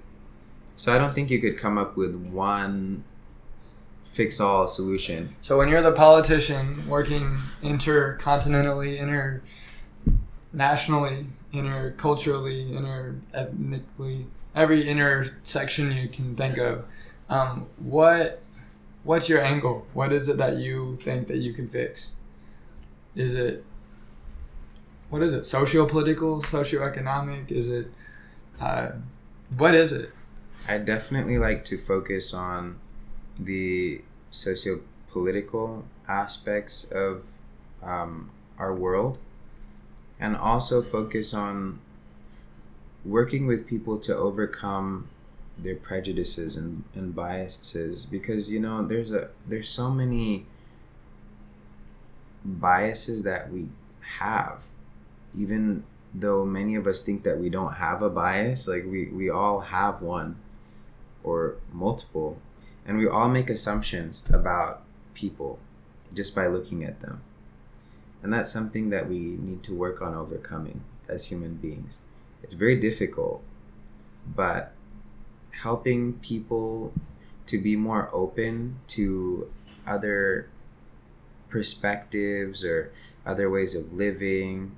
[0.77, 3.03] So I don't think you could come up with one
[4.03, 5.35] fix all solution.
[5.41, 8.99] So when you're the politician working intercontinentally,
[10.53, 14.25] internationally, interculturally, interethnically,
[14.55, 16.85] every intersection you can think of,
[17.29, 18.41] um, what
[19.03, 19.87] what's your angle?
[19.93, 22.11] What is it that you think that you can fix?
[23.15, 23.63] Is it
[25.09, 25.45] what is it?
[25.45, 27.51] Socio-political, socio-economic?
[27.51, 27.91] Is it
[28.59, 28.89] uh,
[29.57, 30.11] what is it?
[30.67, 32.79] I definitely like to focus on
[33.39, 34.01] the
[34.31, 37.23] socio political aspects of
[37.81, 39.17] um, our world
[40.19, 41.79] and also focus on
[43.05, 45.07] working with people to overcome
[45.57, 50.45] their prejudices and, and biases because you know there's a there's so many
[52.43, 53.67] biases that we
[54.19, 54.63] have.
[55.37, 59.29] Even though many of us think that we don't have a bias like we, we
[59.29, 60.35] all have one
[61.27, 62.39] or multiple
[62.85, 64.81] and we all make assumptions about
[65.13, 65.59] people
[66.13, 67.21] just by looking at them.
[68.23, 71.99] And that's something that we need to work on overcoming as human beings.
[72.41, 73.43] It's very difficult
[74.35, 74.73] but
[75.61, 76.93] helping people
[77.45, 79.49] to be more open to
[79.85, 80.49] other
[81.49, 82.91] perspectives or
[83.25, 84.75] other ways of living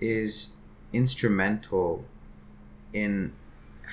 [0.00, 0.52] is
[0.92, 2.04] instrumental
[2.92, 3.32] in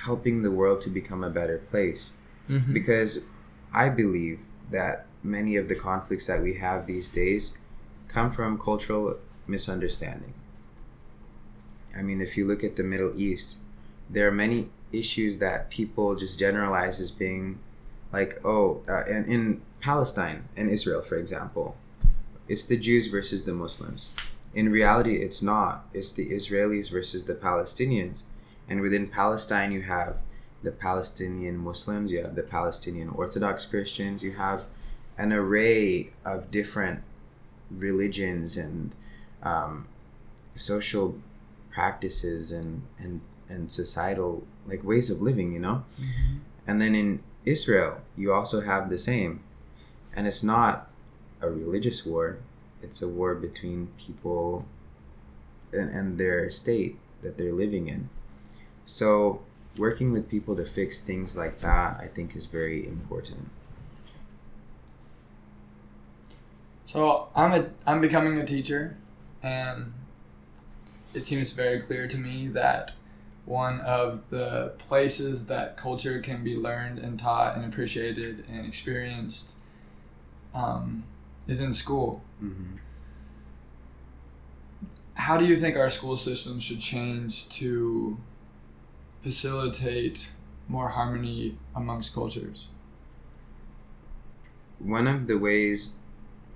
[0.04, 2.12] helping the world to become a better place
[2.48, 2.72] Mm-hmm.
[2.72, 3.20] because
[3.72, 4.40] I believe
[4.70, 7.56] that many of the conflicts that we have these days
[8.08, 10.34] come from cultural misunderstanding.
[11.96, 13.58] I mean, if you look at the Middle East,
[14.10, 17.60] there are many issues that people just generalize as being
[18.12, 21.76] like, oh, uh, in, in Palestine and Israel, for example,
[22.48, 24.10] it's the Jews versus the Muslims.
[24.52, 25.86] In reality, it's not.
[25.94, 28.24] It's the Israelis versus the Palestinians.
[28.72, 30.16] And within Palestine, you have
[30.62, 34.64] the Palestinian Muslims, you have the Palestinian Orthodox Christians, you have
[35.18, 37.02] an array of different
[37.70, 38.94] religions and
[39.42, 39.88] um,
[40.56, 41.18] social
[41.70, 45.84] practices and, and, and societal like ways of living, you know?
[46.66, 49.40] And then in Israel, you also have the same.
[50.16, 50.88] And it's not
[51.42, 52.38] a religious war,
[52.82, 54.64] it's a war between people
[55.74, 58.08] and, and their state that they're living in.
[58.84, 59.42] So,
[59.76, 63.48] working with people to fix things like that, I think, is very important.
[66.92, 68.98] So I'm a I'm becoming a teacher,
[69.42, 69.94] and
[71.14, 72.92] it seems very clear to me that
[73.46, 79.54] one of the places that culture can be learned and taught and appreciated and experienced
[80.54, 81.04] um,
[81.48, 82.22] is in school.
[82.42, 82.76] Mm-hmm.
[85.14, 88.18] How do you think our school system should change to
[89.22, 90.30] facilitate
[90.68, 92.66] more harmony amongst cultures?
[94.78, 95.92] One of the ways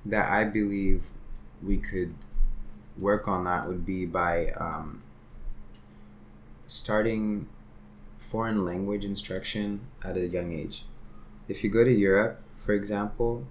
[0.05, 1.11] that I believe
[1.63, 2.15] we could
[2.99, 5.03] work on that would be by um,
[6.67, 7.49] starting
[8.19, 10.85] foreign language instruction at a young age.
[11.49, 13.47] if you go to Europe, for example,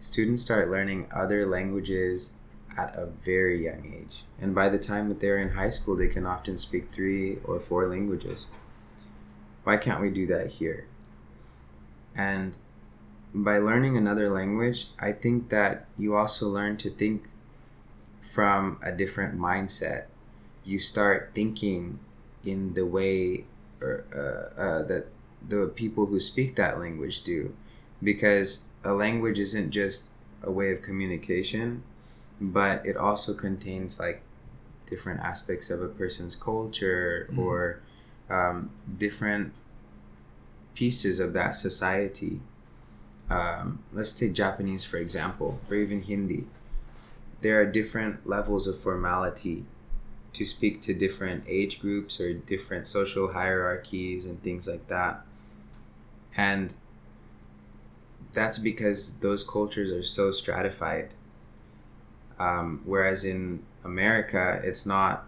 [0.00, 2.30] students start learning other languages
[2.76, 4.24] at a very young age.
[4.40, 7.58] And by the time that they're in high school, they can often speak three or
[7.58, 8.48] four languages.
[9.64, 10.86] Why can't we do that here?
[12.14, 12.56] And
[13.34, 17.28] by learning another language, I think that you also learn to think
[18.20, 20.06] from a different mindset.
[20.64, 21.98] You start thinking
[22.44, 23.44] in the way
[23.80, 25.06] or, uh, uh, that
[25.46, 27.54] the people who speak that language do.
[28.02, 30.10] Because a language isn't just
[30.42, 31.82] a way of communication,
[32.40, 34.22] but it also contains like
[34.86, 37.38] different aspects of a person's culture Mhm.
[37.38, 37.80] or
[38.28, 39.52] um, different
[40.74, 42.40] pieces of that society.
[43.30, 46.46] Um, let's take Japanese for example, or even Hindi.
[47.40, 49.64] There are different levels of formality
[50.34, 55.24] to speak to different age groups or different social hierarchies and things like that.
[56.36, 56.74] And
[58.32, 61.14] that's because those cultures are so stratified.
[62.38, 65.26] Um, whereas in America, it's not,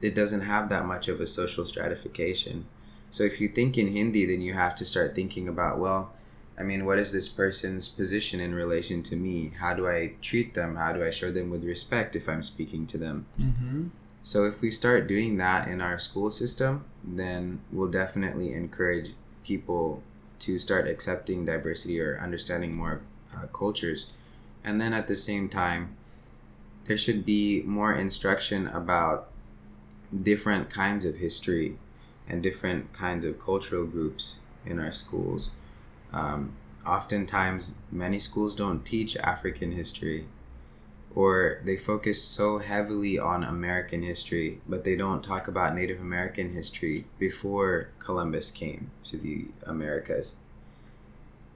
[0.00, 2.66] it doesn't have that much of a social stratification.
[3.10, 6.12] So if you think in Hindi, then you have to start thinking about, well,
[6.58, 9.52] I mean, what is this person's position in relation to me?
[9.58, 10.76] How do I treat them?
[10.76, 13.26] How do I show them with respect if I'm speaking to them?
[13.40, 13.88] Mm-hmm.
[14.22, 20.02] So if we start doing that in our school system, then we'll definitely encourage people
[20.40, 23.00] to start accepting diversity or understanding more
[23.34, 24.06] uh, cultures.
[24.62, 25.96] And then at the same time,
[26.84, 29.28] there should be more instruction about
[30.22, 31.76] different kinds of history
[32.28, 35.50] and different kinds of cultural groups in our schools.
[36.12, 36.52] Um,
[36.86, 40.26] oftentimes, many schools don't teach African history
[41.14, 46.54] or they focus so heavily on American history, but they don't talk about Native American
[46.54, 50.36] history before Columbus came to the Americas.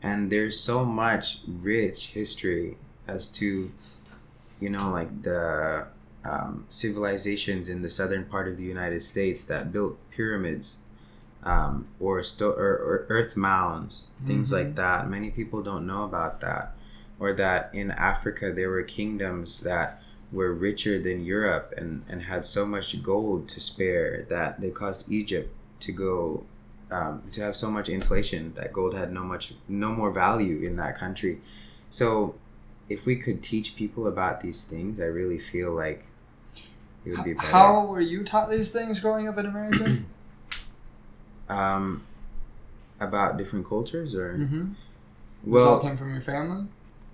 [0.03, 3.71] And there's so much rich history as to,
[4.65, 5.87] you know, like the
[6.33, 6.53] um,
[6.83, 10.67] civilizations in the southern part of the United States that built pyramids
[11.53, 13.95] um, or, sto- or, or earth mounds,
[14.29, 14.53] things Mhm.
[14.59, 14.99] like that.
[15.17, 16.67] Many people don't know about that
[17.21, 19.89] or that in Africa there were kingdoms that
[20.33, 25.03] were richer than Europe and, and had so much gold to spare that they caused
[25.21, 25.49] Egypt
[25.81, 26.45] to go
[26.91, 30.77] um, to have so much inflation that gold had no much no more value in
[30.77, 31.35] that country.
[31.91, 32.35] So
[32.89, 36.07] if we could teach people about these things, I really feel like
[37.05, 37.49] it would be better.
[37.49, 39.99] How were you taught these things growing up in America?
[41.49, 42.07] um,
[43.01, 44.73] about different cultures or mm-hmm.
[45.45, 46.67] well came from your family.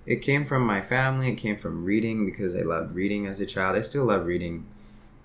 [0.05, 1.29] It came from my family.
[1.29, 3.77] It came from reading because I loved reading as a child.
[3.77, 4.65] I still love reading.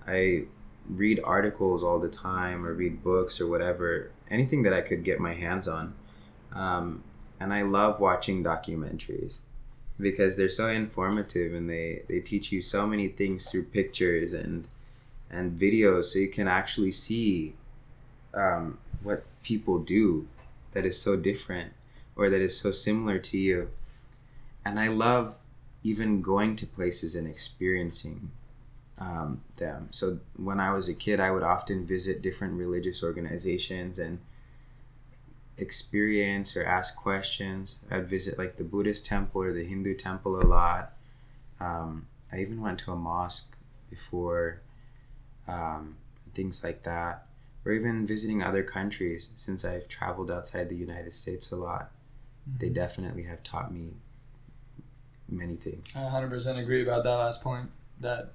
[0.07, 0.43] I
[0.87, 5.19] read articles all the time or read books or whatever, anything that I could get
[5.19, 5.95] my hands on.
[6.53, 7.03] Um,
[7.39, 9.39] and I love watching documentaries
[9.99, 14.67] because they're so informative and they, they teach you so many things through pictures and
[15.29, 17.53] and videos so you can actually see
[18.33, 20.25] um, what people do
[20.71, 21.73] that is so different
[22.15, 23.69] or that is so similar to you
[24.63, 25.37] and I love
[25.83, 28.31] even going to places and experiencing
[28.99, 29.87] um, them.
[29.91, 34.19] So when I was a kid, I would often visit different religious organizations and
[35.57, 37.79] experience or ask questions.
[37.89, 40.93] I'd visit like the Buddhist temple or the Hindu temple a lot.
[41.59, 43.55] Um, I even went to a mosque
[43.89, 44.61] before,
[45.47, 45.95] um,
[46.33, 47.25] things like that,
[47.65, 51.91] or even visiting other countries since I've traveled outside the United States a lot.
[52.59, 53.93] They definitely have taught me
[55.29, 55.95] many things.
[55.97, 57.69] I 100% agree about that last point.
[57.99, 58.33] That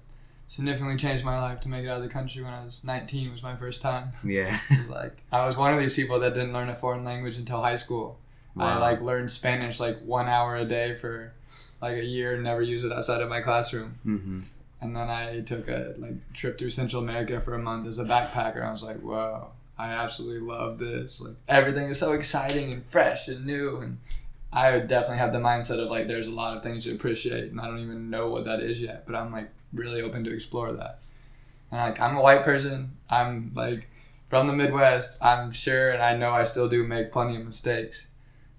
[0.48, 3.30] significantly changed my life to make it out of the country when I was 19
[3.32, 4.10] was my first time.
[4.24, 4.58] Yeah.
[4.88, 7.76] Like I was one of these people that didn't learn a foreign language until high
[7.76, 8.18] school.
[8.56, 11.32] I like learned Spanish like one hour a day for
[11.80, 13.98] like a year, and never used it outside of my classroom.
[14.02, 14.40] hmm
[14.80, 18.04] And then I took a like trip through Central America for a month as a
[18.04, 18.62] backpacker.
[18.62, 21.20] I was like, whoa, I absolutely love this.
[21.20, 23.78] Like everything is so exciting and fresh and new.
[23.78, 23.98] And
[24.52, 27.50] I would definitely have the mindset of like, there's a lot of things to appreciate,
[27.50, 29.06] and I don't even know what that is yet.
[29.06, 31.00] But I'm like really open to explore that.
[31.70, 32.96] And like I'm a white person.
[33.08, 33.88] I'm like
[34.28, 35.22] from the Midwest.
[35.22, 38.06] I'm sure, and I know I still do make plenty of mistakes.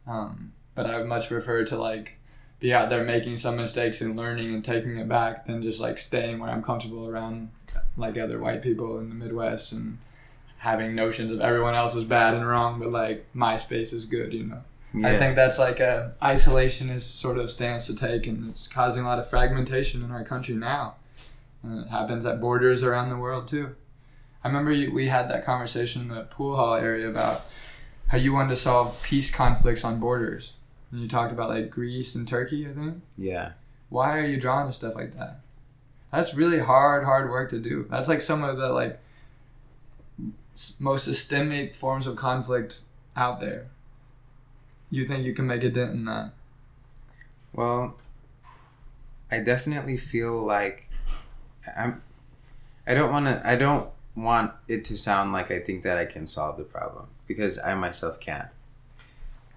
[0.07, 2.17] Um, but I would much prefer to like
[2.59, 5.99] be out there making some mistakes and learning and taking it back than just like
[5.99, 7.49] staying where I'm comfortable around
[7.97, 9.97] like other white people in the Midwest and
[10.57, 14.33] having notions of everyone else is bad and wrong, but like my space is good,
[14.33, 14.61] you know.
[14.93, 15.09] Yeah.
[15.09, 19.07] I think that's like a isolationist sort of stance to take, and it's causing a
[19.07, 20.95] lot of fragmentation in our country now.
[21.63, 23.75] And it happens at borders around the world too.
[24.43, 27.45] I remember you, we had that conversation in the pool hall area about
[28.07, 30.53] how you wanted to solve peace conflicts on borders.
[30.91, 33.01] And you talked about like Greece and Turkey, I think.
[33.17, 33.53] Yeah.
[33.89, 35.39] Why are you drawn to stuff like that?
[36.11, 37.87] That's really hard, hard work to do.
[37.89, 38.99] That's like some of the like
[40.79, 42.81] most systemic forms of conflict
[43.15, 43.67] out there.
[44.91, 46.31] You think you can make a dent in that?
[47.53, 47.95] Well,
[49.31, 50.89] I definitely feel like
[51.75, 52.01] I'm.
[52.85, 53.41] I don't want to.
[53.45, 57.07] I don't want it to sound like I think that I can solve the problem
[57.27, 58.49] because I myself can't.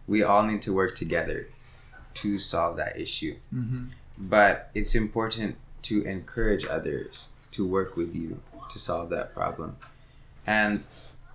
[0.06, 1.48] We all need to work together
[2.14, 3.36] to solve that issue.
[3.54, 3.86] Mm-hmm.
[4.18, 8.40] But it's important to encourage others to work with you
[8.70, 9.76] to solve that problem.
[10.46, 10.82] And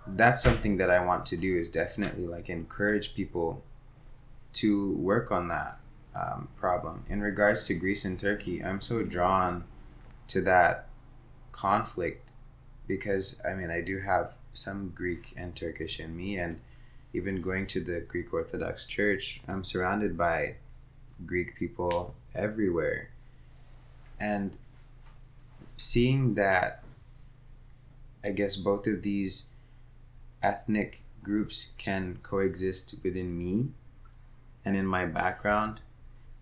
[0.06, 3.62] that's something that I want to do is definitely like encourage people
[4.54, 5.78] to work on that
[6.14, 7.04] um, problem.
[7.08, 9.64] In regards to Greece and Turkey, I'm so drawn
[10.28, 10.88] to that
[11.52, 12.32] conflict
[12.86, 16.60] because I mean, I do have some Greek and Turkish in me, and
[17.12, 20.56] even going to the Greek Orthodox Church, I'm surrounded by
[21.26, 23.10] Greek people everywhere.
[24.18, 24.56] And
[25.76, 26.82] seeing that,
[28.24, 29.48] I guess both of these
[30.42, 33.68] ethnic groups can coexist within me
[34.64, 35.80] and in my background,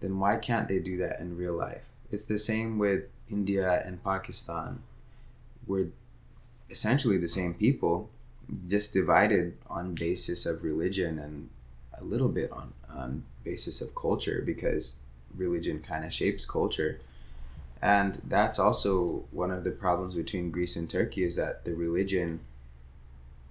[0.01, 1.91] then why can't they do that in real life?
[2.11, 4.83] It's the same with India and Pakistan.
[5.67, 5.91] We're
[6.69, 8.11] essentially the same people,
[8.69, 11.49] just divided on basis of religion and
[11.99, 14.97] a little bit on, on basis of culture because
[15.37, 17.01] religion kind of shapes culture.
[17.83, 22.41] And that's also one of the problems between Greece and Turkey is that the religion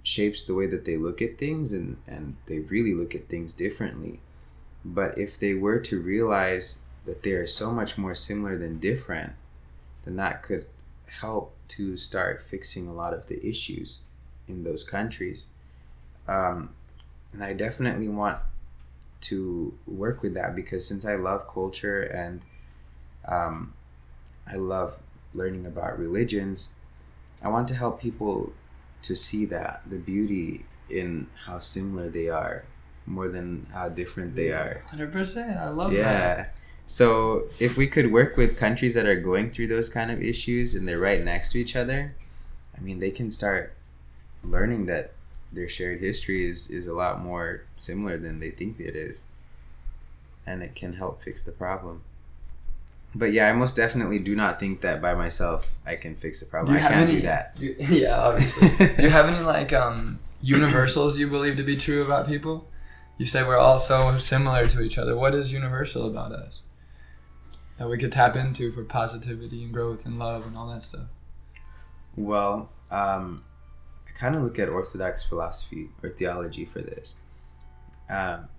[0.03, 3.53] shapes the way that they look at things and, and they really look at things
[3.53, 4.19] differently.
[4.85, 9.33] But if they were to realize that they are so much more similar than different,
[10.09, 10.65] then that could
[11.21, 13.99] help to start fixing a lot of the issues
[14.47, 15.45] in those countries.
[16.27, 16.71] Um,
[17.31, 18.39] and I definitely want
[19.21, 22.41] to work with that because since I love culture and
[23.27, 23.73] um,
[24.47, 24.99] I love
[25.33, 26.69] learning about religions,
[27.43, 28.53] I want to help people
[29.03, 32.65] to see that the beauty in how similar they are
[33.05, 34.83] more than how different they are.
[34.89, 35.55] Hundred percent.
[35.57, 36.03] I love Yeah.
[36.03, 36.58] that.
[36.89, 40.73] So if we could work with countries that are going through those kind of issues
[40.73, 42.15] and they're right next to each other,
[42.75, 43.75] I mean, they can start
[44.43, 45.13] learning that
[45.53, 49.25] their shared history is, is a lot more similar than they think it is.
[50.47, 52.01] And it can help fix the problem.
[53.13, 56.47] But yeah, I most definitely do not think that by myself I can fix the
[56.47, 56.75] problem.
[56.75, 57.53] I can't do that.
[57.59, 58.67] You, yeah, obviously.
[58.97, 62.67] do you have any like um universals you believe to be true about people?
[63.19, 65.15] You say we're all so similar to each other.
[65.15, 66.61] What is universal about us
[67.79, 71.07] that we could tap into for positivity and growth and love and all that stuff?
[72.17, 73.45] Well, um,
[74.05, 77.15] I kind of look at Orthodox philosophy or theology for this.
[78.09, 78.49] Um,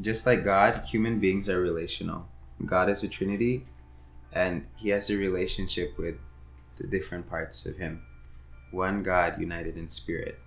[0.00, 2.26] just like God, human beings are relational.
[2.64, 3.66] God is a Trinity,
[4.32, 6.16] and He has a relationship with
[6.76, 8.02] the different parts of Him.
[8.70, 10.38] One God united in spirit.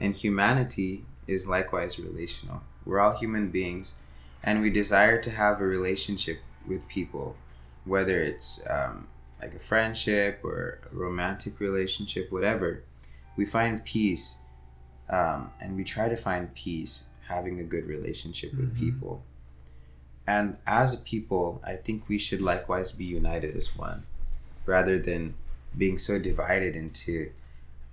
[0.00, 2.62] And humanity is likewise relational.
[2.84, 3.96] We're all human beings,
[4.44, 7.36] and we desire to have a relationship with people,
[7.84, 9.08] whether it's um,
[9.40, 12.82] like a friendship or a romantic relationship, whatever.
[13.36, 14.38] We find peace,
[15.08, 18.78] um, and we try to find peace having a good relationship with Mhm.
[18.78, 19.24] people.
[20.26, 24.04] And as a people, I think we should likewise be united as one,
[24.66, 25.34] rather than
[25.76, 27.32] being so divided into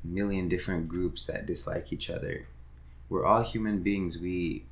[0.03, 2.45] a million different groups that dislike each other.
[3.09, 4.17] We're all human beings.
[4.17, 4.65] We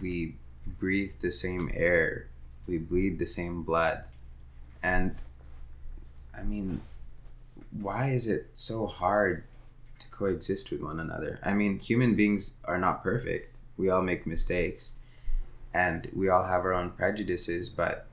[0.00, 0.36] we
[0.78, 2.28] breathe the same air.
[2.66, 4.04] We bleed the same blood.
[4.82, 5.20] And
[6.36, 6.80] I mean,
[7.70, 9.44] why is it so hard
[9.98, 11.38] to coexist with one another?
[11.42, 13.58] I mean, human beings are not perfect.
[13.76, 14.94] We all make mistakes
[15.74, 18.06] and we all have our own prejudices, but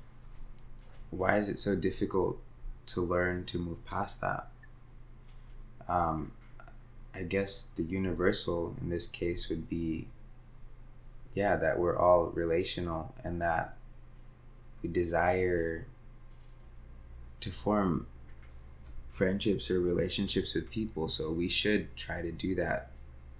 [1.11, 2.39] why is it so difficult
[2.87, 4.47] to learn to move past that?
[5.87, 6.31] Um,
[7.13, 10.07] I guess the universal in this case would be,
[11.33, 13.75] yeah, that we're all relational and that
[14.81, 15.85] we desire
[17.41, 18.07] to form
[19.07, 21.09] friendships or relationships with people.
[21.09, 22.91] So we should try to do that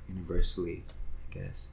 [0.08, 0.84] universally,
[1.30, 1.70] I guess.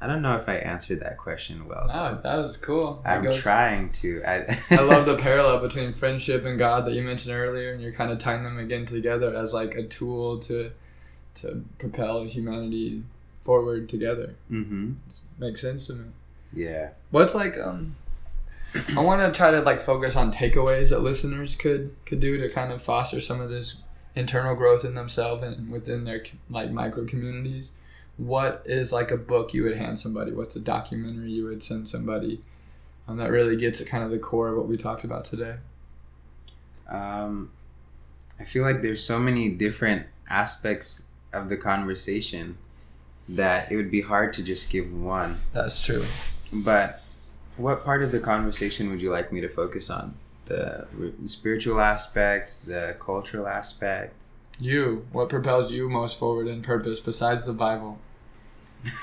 [0.00, 1.86] I don't know if I answered that question well.
[1.86, 3.00] No, that was cool.
[3.04, 4.20] I'm goes- trying to.
[4.26, 7.92] I, I love the parallel between friendship and God that you mentioned earlier, and you're
[7.92, 10.72] kind of tying them again together as like a tool to
[11.36, 13.04] to propel humanity
[13.42, 14.34] forward together.
[14.50, 14.94] Mm-hmm.
[15.38, 16.04] Makes sense to me.
[16.52, 16.90] Yeah.
[17.12, 17.94] What's like um
[18.96, 22.48] I want to try to like focus on takeaways that listeners could could do to
[22.48, 23.76] kind of foster some of this
[24.14, 27.72] internal growth in themselves and within their like micro communities.
[28.18, 30.32] what is like a book you would hand somebody?
[30.32, 32.42] What's a documentary you would send somebody?
[33.08, 35.56] Um, that really gets at kind of the core of what we talked about today.
[36.90, 37.50] Um,
[38.38, 42.58] I feel like there's so many different aspects of the conversation
[43.28, 45.38] that it would be hard to just give one.
[45.52, 46.04] That's true.
[46.52, 47.01] But
[47.62, 50.14] what part of the conversation would you like me to focus on?
[50.46, 50.86] The
[51.26, 54.14] spiritual aspects, the cultural aspect?
[54.58, 57.98] You, what propels you most forward in purpose besides the Bible?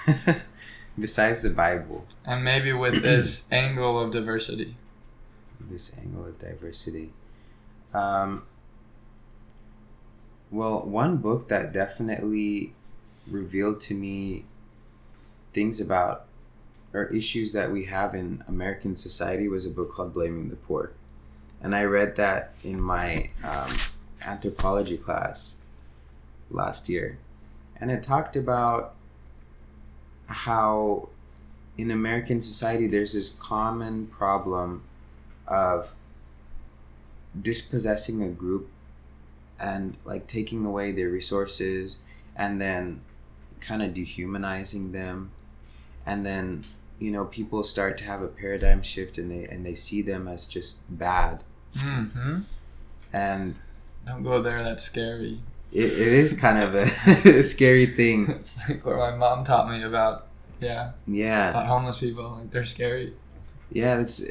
[1.00, 4.76] Besides the Bible, And maybe with this angle of diversity.
[5.60, 7.12] this angle of diversity.
[7.94, 8.44] Um,
[10.52, 12.74] well, one book that definitely
[13.28, 14.44] revealed to me
[15.54, 16.26] things about
[16.94, 20.92] or issues that we have in American society was a book called Blaming the Poor.
[21.62, 23.72] And I read that in my um,
[24.26, 25.56] anthropology class
[26.50, 27.20] last year.
[27.80, 28.96] And it talked about
[30.28, 31.10] how
[31.78, 34.84] in American society there's this common problem
[35.48, 35.94] of
[37.40, 38.70] dispossessing a group
[39.60, 41.98] and like taking away their resources
[42.36, 43.02] and then
[43.60, 45.32] kind of dehumanizing them
[46.06, 46.64] and then
[47.00, 50.28] you know people start to have a paradigm shift and they and they see them
[50.28, 51.44] as just bad
[51.78, 52.40] Mm-hmm.
[53.14, 53.60] and
[54.08, 55.40] Don't go there, that's scary.
[55.72, 59.84] it, it is kind of a, scary thing It's like what my mom taught me
[59.84, 60.28] about,
[60.60, 62.38] yeah, yeah about homeless people.
[62.40, 63.14] Like, they're scary.
[63.72, 64.24] yeah it's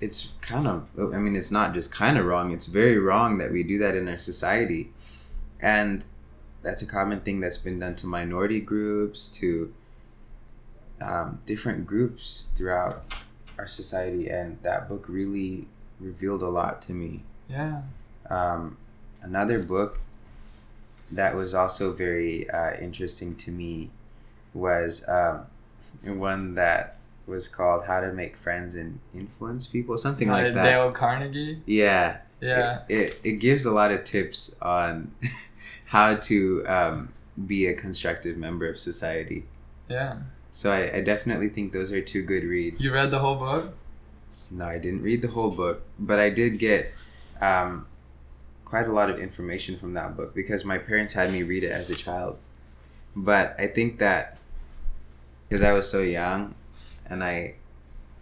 [0.00, 3.50] it's kind of i mean it's not just kind of wrong it's very wrong that
[3.50, 4.92] we do that in our society
[5.60, 6.04] and
[6.62, 9.72] that's a common thing that's been done to minority groups to
[11.00, 13.04] um, different groups throughout
[13.58, 15.66] our society and that book really
[16.00, 17.82] revealed a lot to me Yeah.
[18.30, 18.76] um,
[19.22, 19.98] another book
[21.12, 23.90] that was also very uh, interesting to me
[24.54, 25.46] was um,
[26.04, 26.96] one that
[27.26, 30.64] was called How to Make Friends and Influence People, something By like that.
[30.64, 31.60] Dale Carnegie.
[31.66, 32.18] Yeah.
[32.40, 32.82] Yeah.
[32.88, 35.12] It, it, it gives a lot of tips on
[35.86, 37.12] how to um,
[37.46, 39.44] be a constructive member of society.
[39.88, 40.18] Yeah.
[40.52, 42.82] So I, I definitely think those are two good reads.
[42.82, 43.74] You read the whole book?
[44.50, 46.92] No, I didn't read the whole book, but I did get
[47.40, 47.86] um,
[48.64, 51.70] quite a lot of information from that book because my parents had me read it
[51.70, 52.38] as a child.
[53.14, 54.38] But I think that
[55.48, 56.54] because I was so young
[57.06, 57.54] and I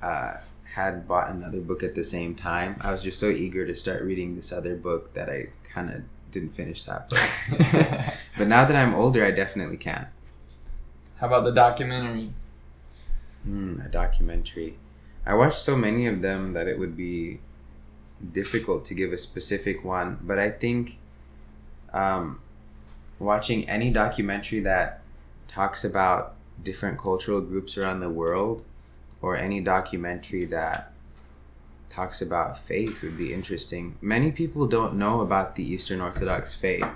[0.03, 0.35] uh,
[0.75, 4.03] had bought another book at the same time, I was just so eager to start
[4.03, 7.19] reading this other book that I kind of didn't finish that book.
[8.39, 10.09] but now that I'm older, I definitely can.
[11.17, 12.33] How about the documentary?
[13.45, 14.79] Hmm, a documentary.
[15.25, 17.41] I watched so many of them that it would be
[18.33, 20.99] difficult to give a specific one, but I think
[21.93, 22.41] um,
[23.19, 25.03] watching any documentary that
[25.49, 28.65] talks about different cultural groups around the world
[29.23, 30.93] or any documentary that
[31.89, 33.97] talks about faith would be interesting.
[34.03, 36.87] Many people don't know about the Eastern Orthodox faith.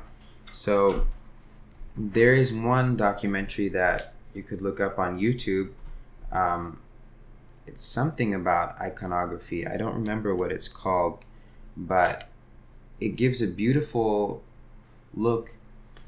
[0.53, 1.07] So
[2.01, 5.71] there is one documentary that you could look up on YouTube.
[6.33, 6.81] Um,
[7.67, 9.67] it's something about iconography.
[9.67, 11.19] I don't remember what it's called,
[11.77, 12.29] but
[13.01, 14.43] it gives a beautiful
[15.13, 15.57] look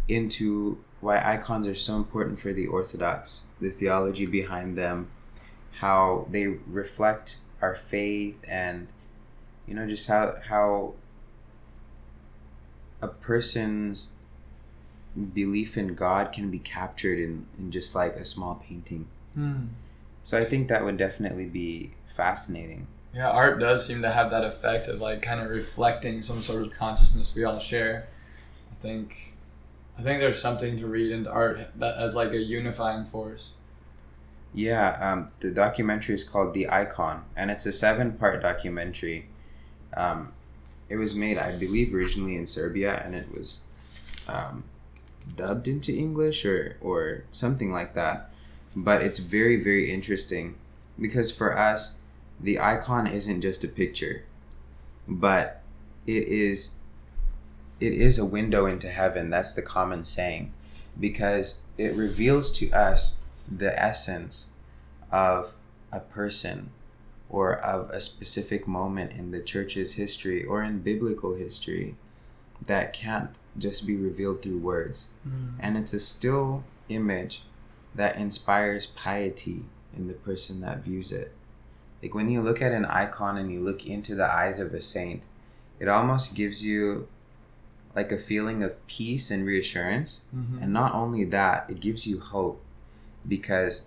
[0.09, 5.11] into why icons are so important for the Orthodox, the theology behind them,
[5.80, 8.88] how they reflect our faith, and
[9.66, 10.95] you know just how how
[13.03, 14.12] a person's
[15.34, 19.07] belief in God can be captured in, in just like a small painting.
[19.34, 19.67] Hmm.
[20.22, 22.87] So I think that would definitely be fascinating.
[23.14, 26.63] Yeah, art does seem to have that effect of like kind of reflecting some sort
[26.63, 28.09] of consciousness we all share.
[28.71, 29.34] I think,
[29.99, 33.53] I think there's something to read into art that as like a unifying force.
[34.55, 39.29] Yeah, um, the documentary is called The Icon, and it's a seven part documentary.
[39.97, 40.33] Um,
[40.89, 43.64] it was made, I believe, originally in Serbia, and it was
[44.29, 44.64] um,
[45.36, 48.30] dubbed into English or, or something like that.
[48.74, 50.57] But it's very, very interesting
[51.00, 51.99] because for us,
[52.40, 54.24] the icon isn't just a picture,
[55.07, 55.62] but
[56.07, 56.78] it is
[57.80, 59.28] it is a window into heaven.
[59.28, 60.53] That's the common saying,
[60.99, 63.18] because it reveals to us
[63.50, 64.49] the essence
[65.11, 65.54] of
[65.90, 66.70] a person
[67.28, 71.96] or of a specific moment in the church's history or in biblical history
[72.64, 75.07] that can't just be revealed through words.
[75.61, 77.42] And it's a still image
[77.95, 79.64] that inspires piety
[79.95, 81.33] in the person that views it.
[82.03, 84.80] Like when you look at an icon and you look into the eyes of a
[84.80, 85.26] saint,
[85.79, 87.08] it almost gives you
[87.95, 90.22] like a feeling of peace and reassurance.
[90.34, 90.58] Mm-hmm.
[90.62, 92.62] And not only that, it gives you hope
[93.29, 93.83] because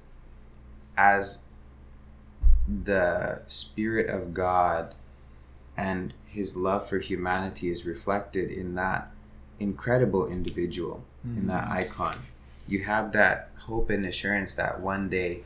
[0.97, 1.39] as
[2.67, 4.95] the spirit of God
[5.75, 9.11] and his love for humanity is reflected in that
[9.59, 11.47] incredible individual, in mm.
[11.47, 12.17] that icon.
[12.67, 15.43] You have that hope and assurance that one day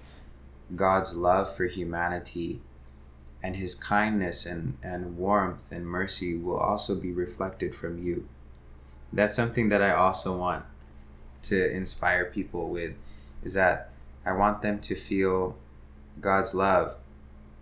[0.76, 2.62] God's love for humanity
[3.42, 8.28] and his kindness and, and warmth and mercy will also be reflected from you.
[9.12, 10.66] That's something that I also want
[11.44, 12.94] to inspire people with
[13.44, 13.92] is that
[14.26, 15.56] I want them to feel
[16.20, 16.96] God's love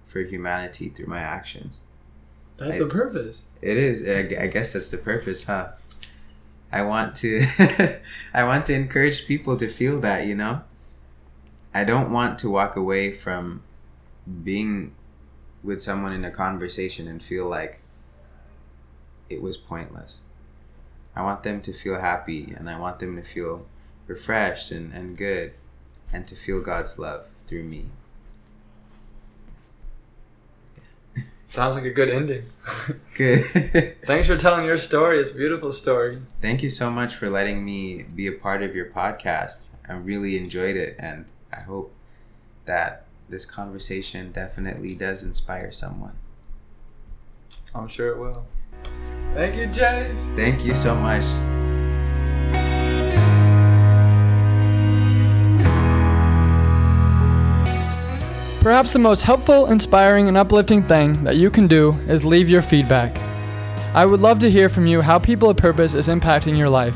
[0.06, 1.82] for humanity through my actions.
[2.58, 3.46] That's I- the purpose.
[3.62, 4.08] It is.
[4.08, 5.70] I I guess that's the purpose, huh?
[6.72, 7.46] I want to
[8.34, 10.62] I want to encourage people to feel that, you know?
[11.74, 13.64] I don't want to walk away from
[14.44, 14.96] being
[15.64, 17.82] with someone in a conversation and feel like
[19.30, 20.22] it was pointless.
[21.16, 23.66] I want them to feel happy and I want them to feel
[24.08, 25.54] refreshed and, and good
[26.12, 27.88] and to feel God's love through me.
[31.50, 32.44] Sounds like a good ending.
[33.16, 33.98] Good.
[34.06, 35.20] Thanks for telling your story.
[35.20, 36.20] It's a beautiful story.
[36.42, 39.70] Thank you so much for letting me be a part of your podcast.
[39.88, 41.94] I really enjoyed it, and I hope
[42.66, 46.18] that this conversation definitely does inspire someone.
[47.74, 48.46] I'm sure it will.
[49.34, 50.36] Thank you, Jace.
[50.36, 51.26] Thank you so much.
[58.68, 62.62] Perhaps the most helpful, inspiring, and uplifting thing that you can do is leave your
[62.62, 63.18] feedback.
[63.96, 66.94] I would love to hear from you how People of Purpose is impacting your life.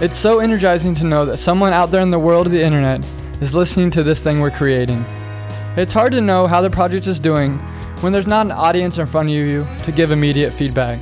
[0.00, 3.04] It's so energizing to know that someone out there in the world of the internet
[3.42, 5.04] is listening to this thing we're creating.
[5.76, 7.58] It's hard to know how the project is doing
[8.00, 10.98] when there's not an audience in front of you to give immediate feedback.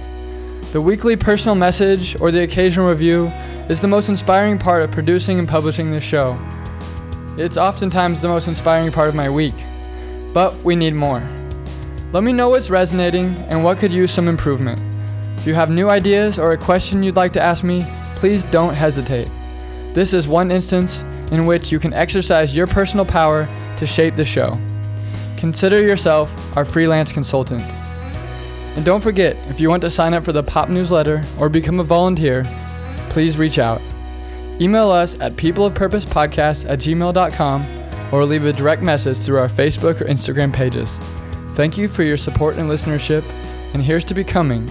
[0.73, 3.27] The weekly personal message or the occasional review
[3.69, 6.37] is the most inspiring part of producing and publishing this show.
[7.39, 9.55] It's oftentimes the most inspiring part of my week.
[10.35, 11.27] But we need more.
[12.13, 14.79] Let me know what's resonating and what could use some improvement.
[15.39, 17.87] If you have new ideas or a question you'd like to ask me,
[18.17, 19.31] please don't hesitate.
[19.95, 24.25] This is one instance in which you can exercise your personal power to shape the
[24.25, 24.59] show.
[25.37, 27.63] Consider yourself our freelance consultant.
[28.75, 31.79] And don't forget, if you want to sign up for the Pop newsletter or become
[31.79, 32.45] a volunteer,
[33.11, 33.81] please reach out.
[34.61, 40.05] Email us at peopleofpurposepodcast at gmail.com or leave a direct message through our Facebook or
[40.05, 40.99] Instagram pages.
[41.55, 43.25] Thank you for your support and listenership,
[43.75, 44.69] and here's to becoming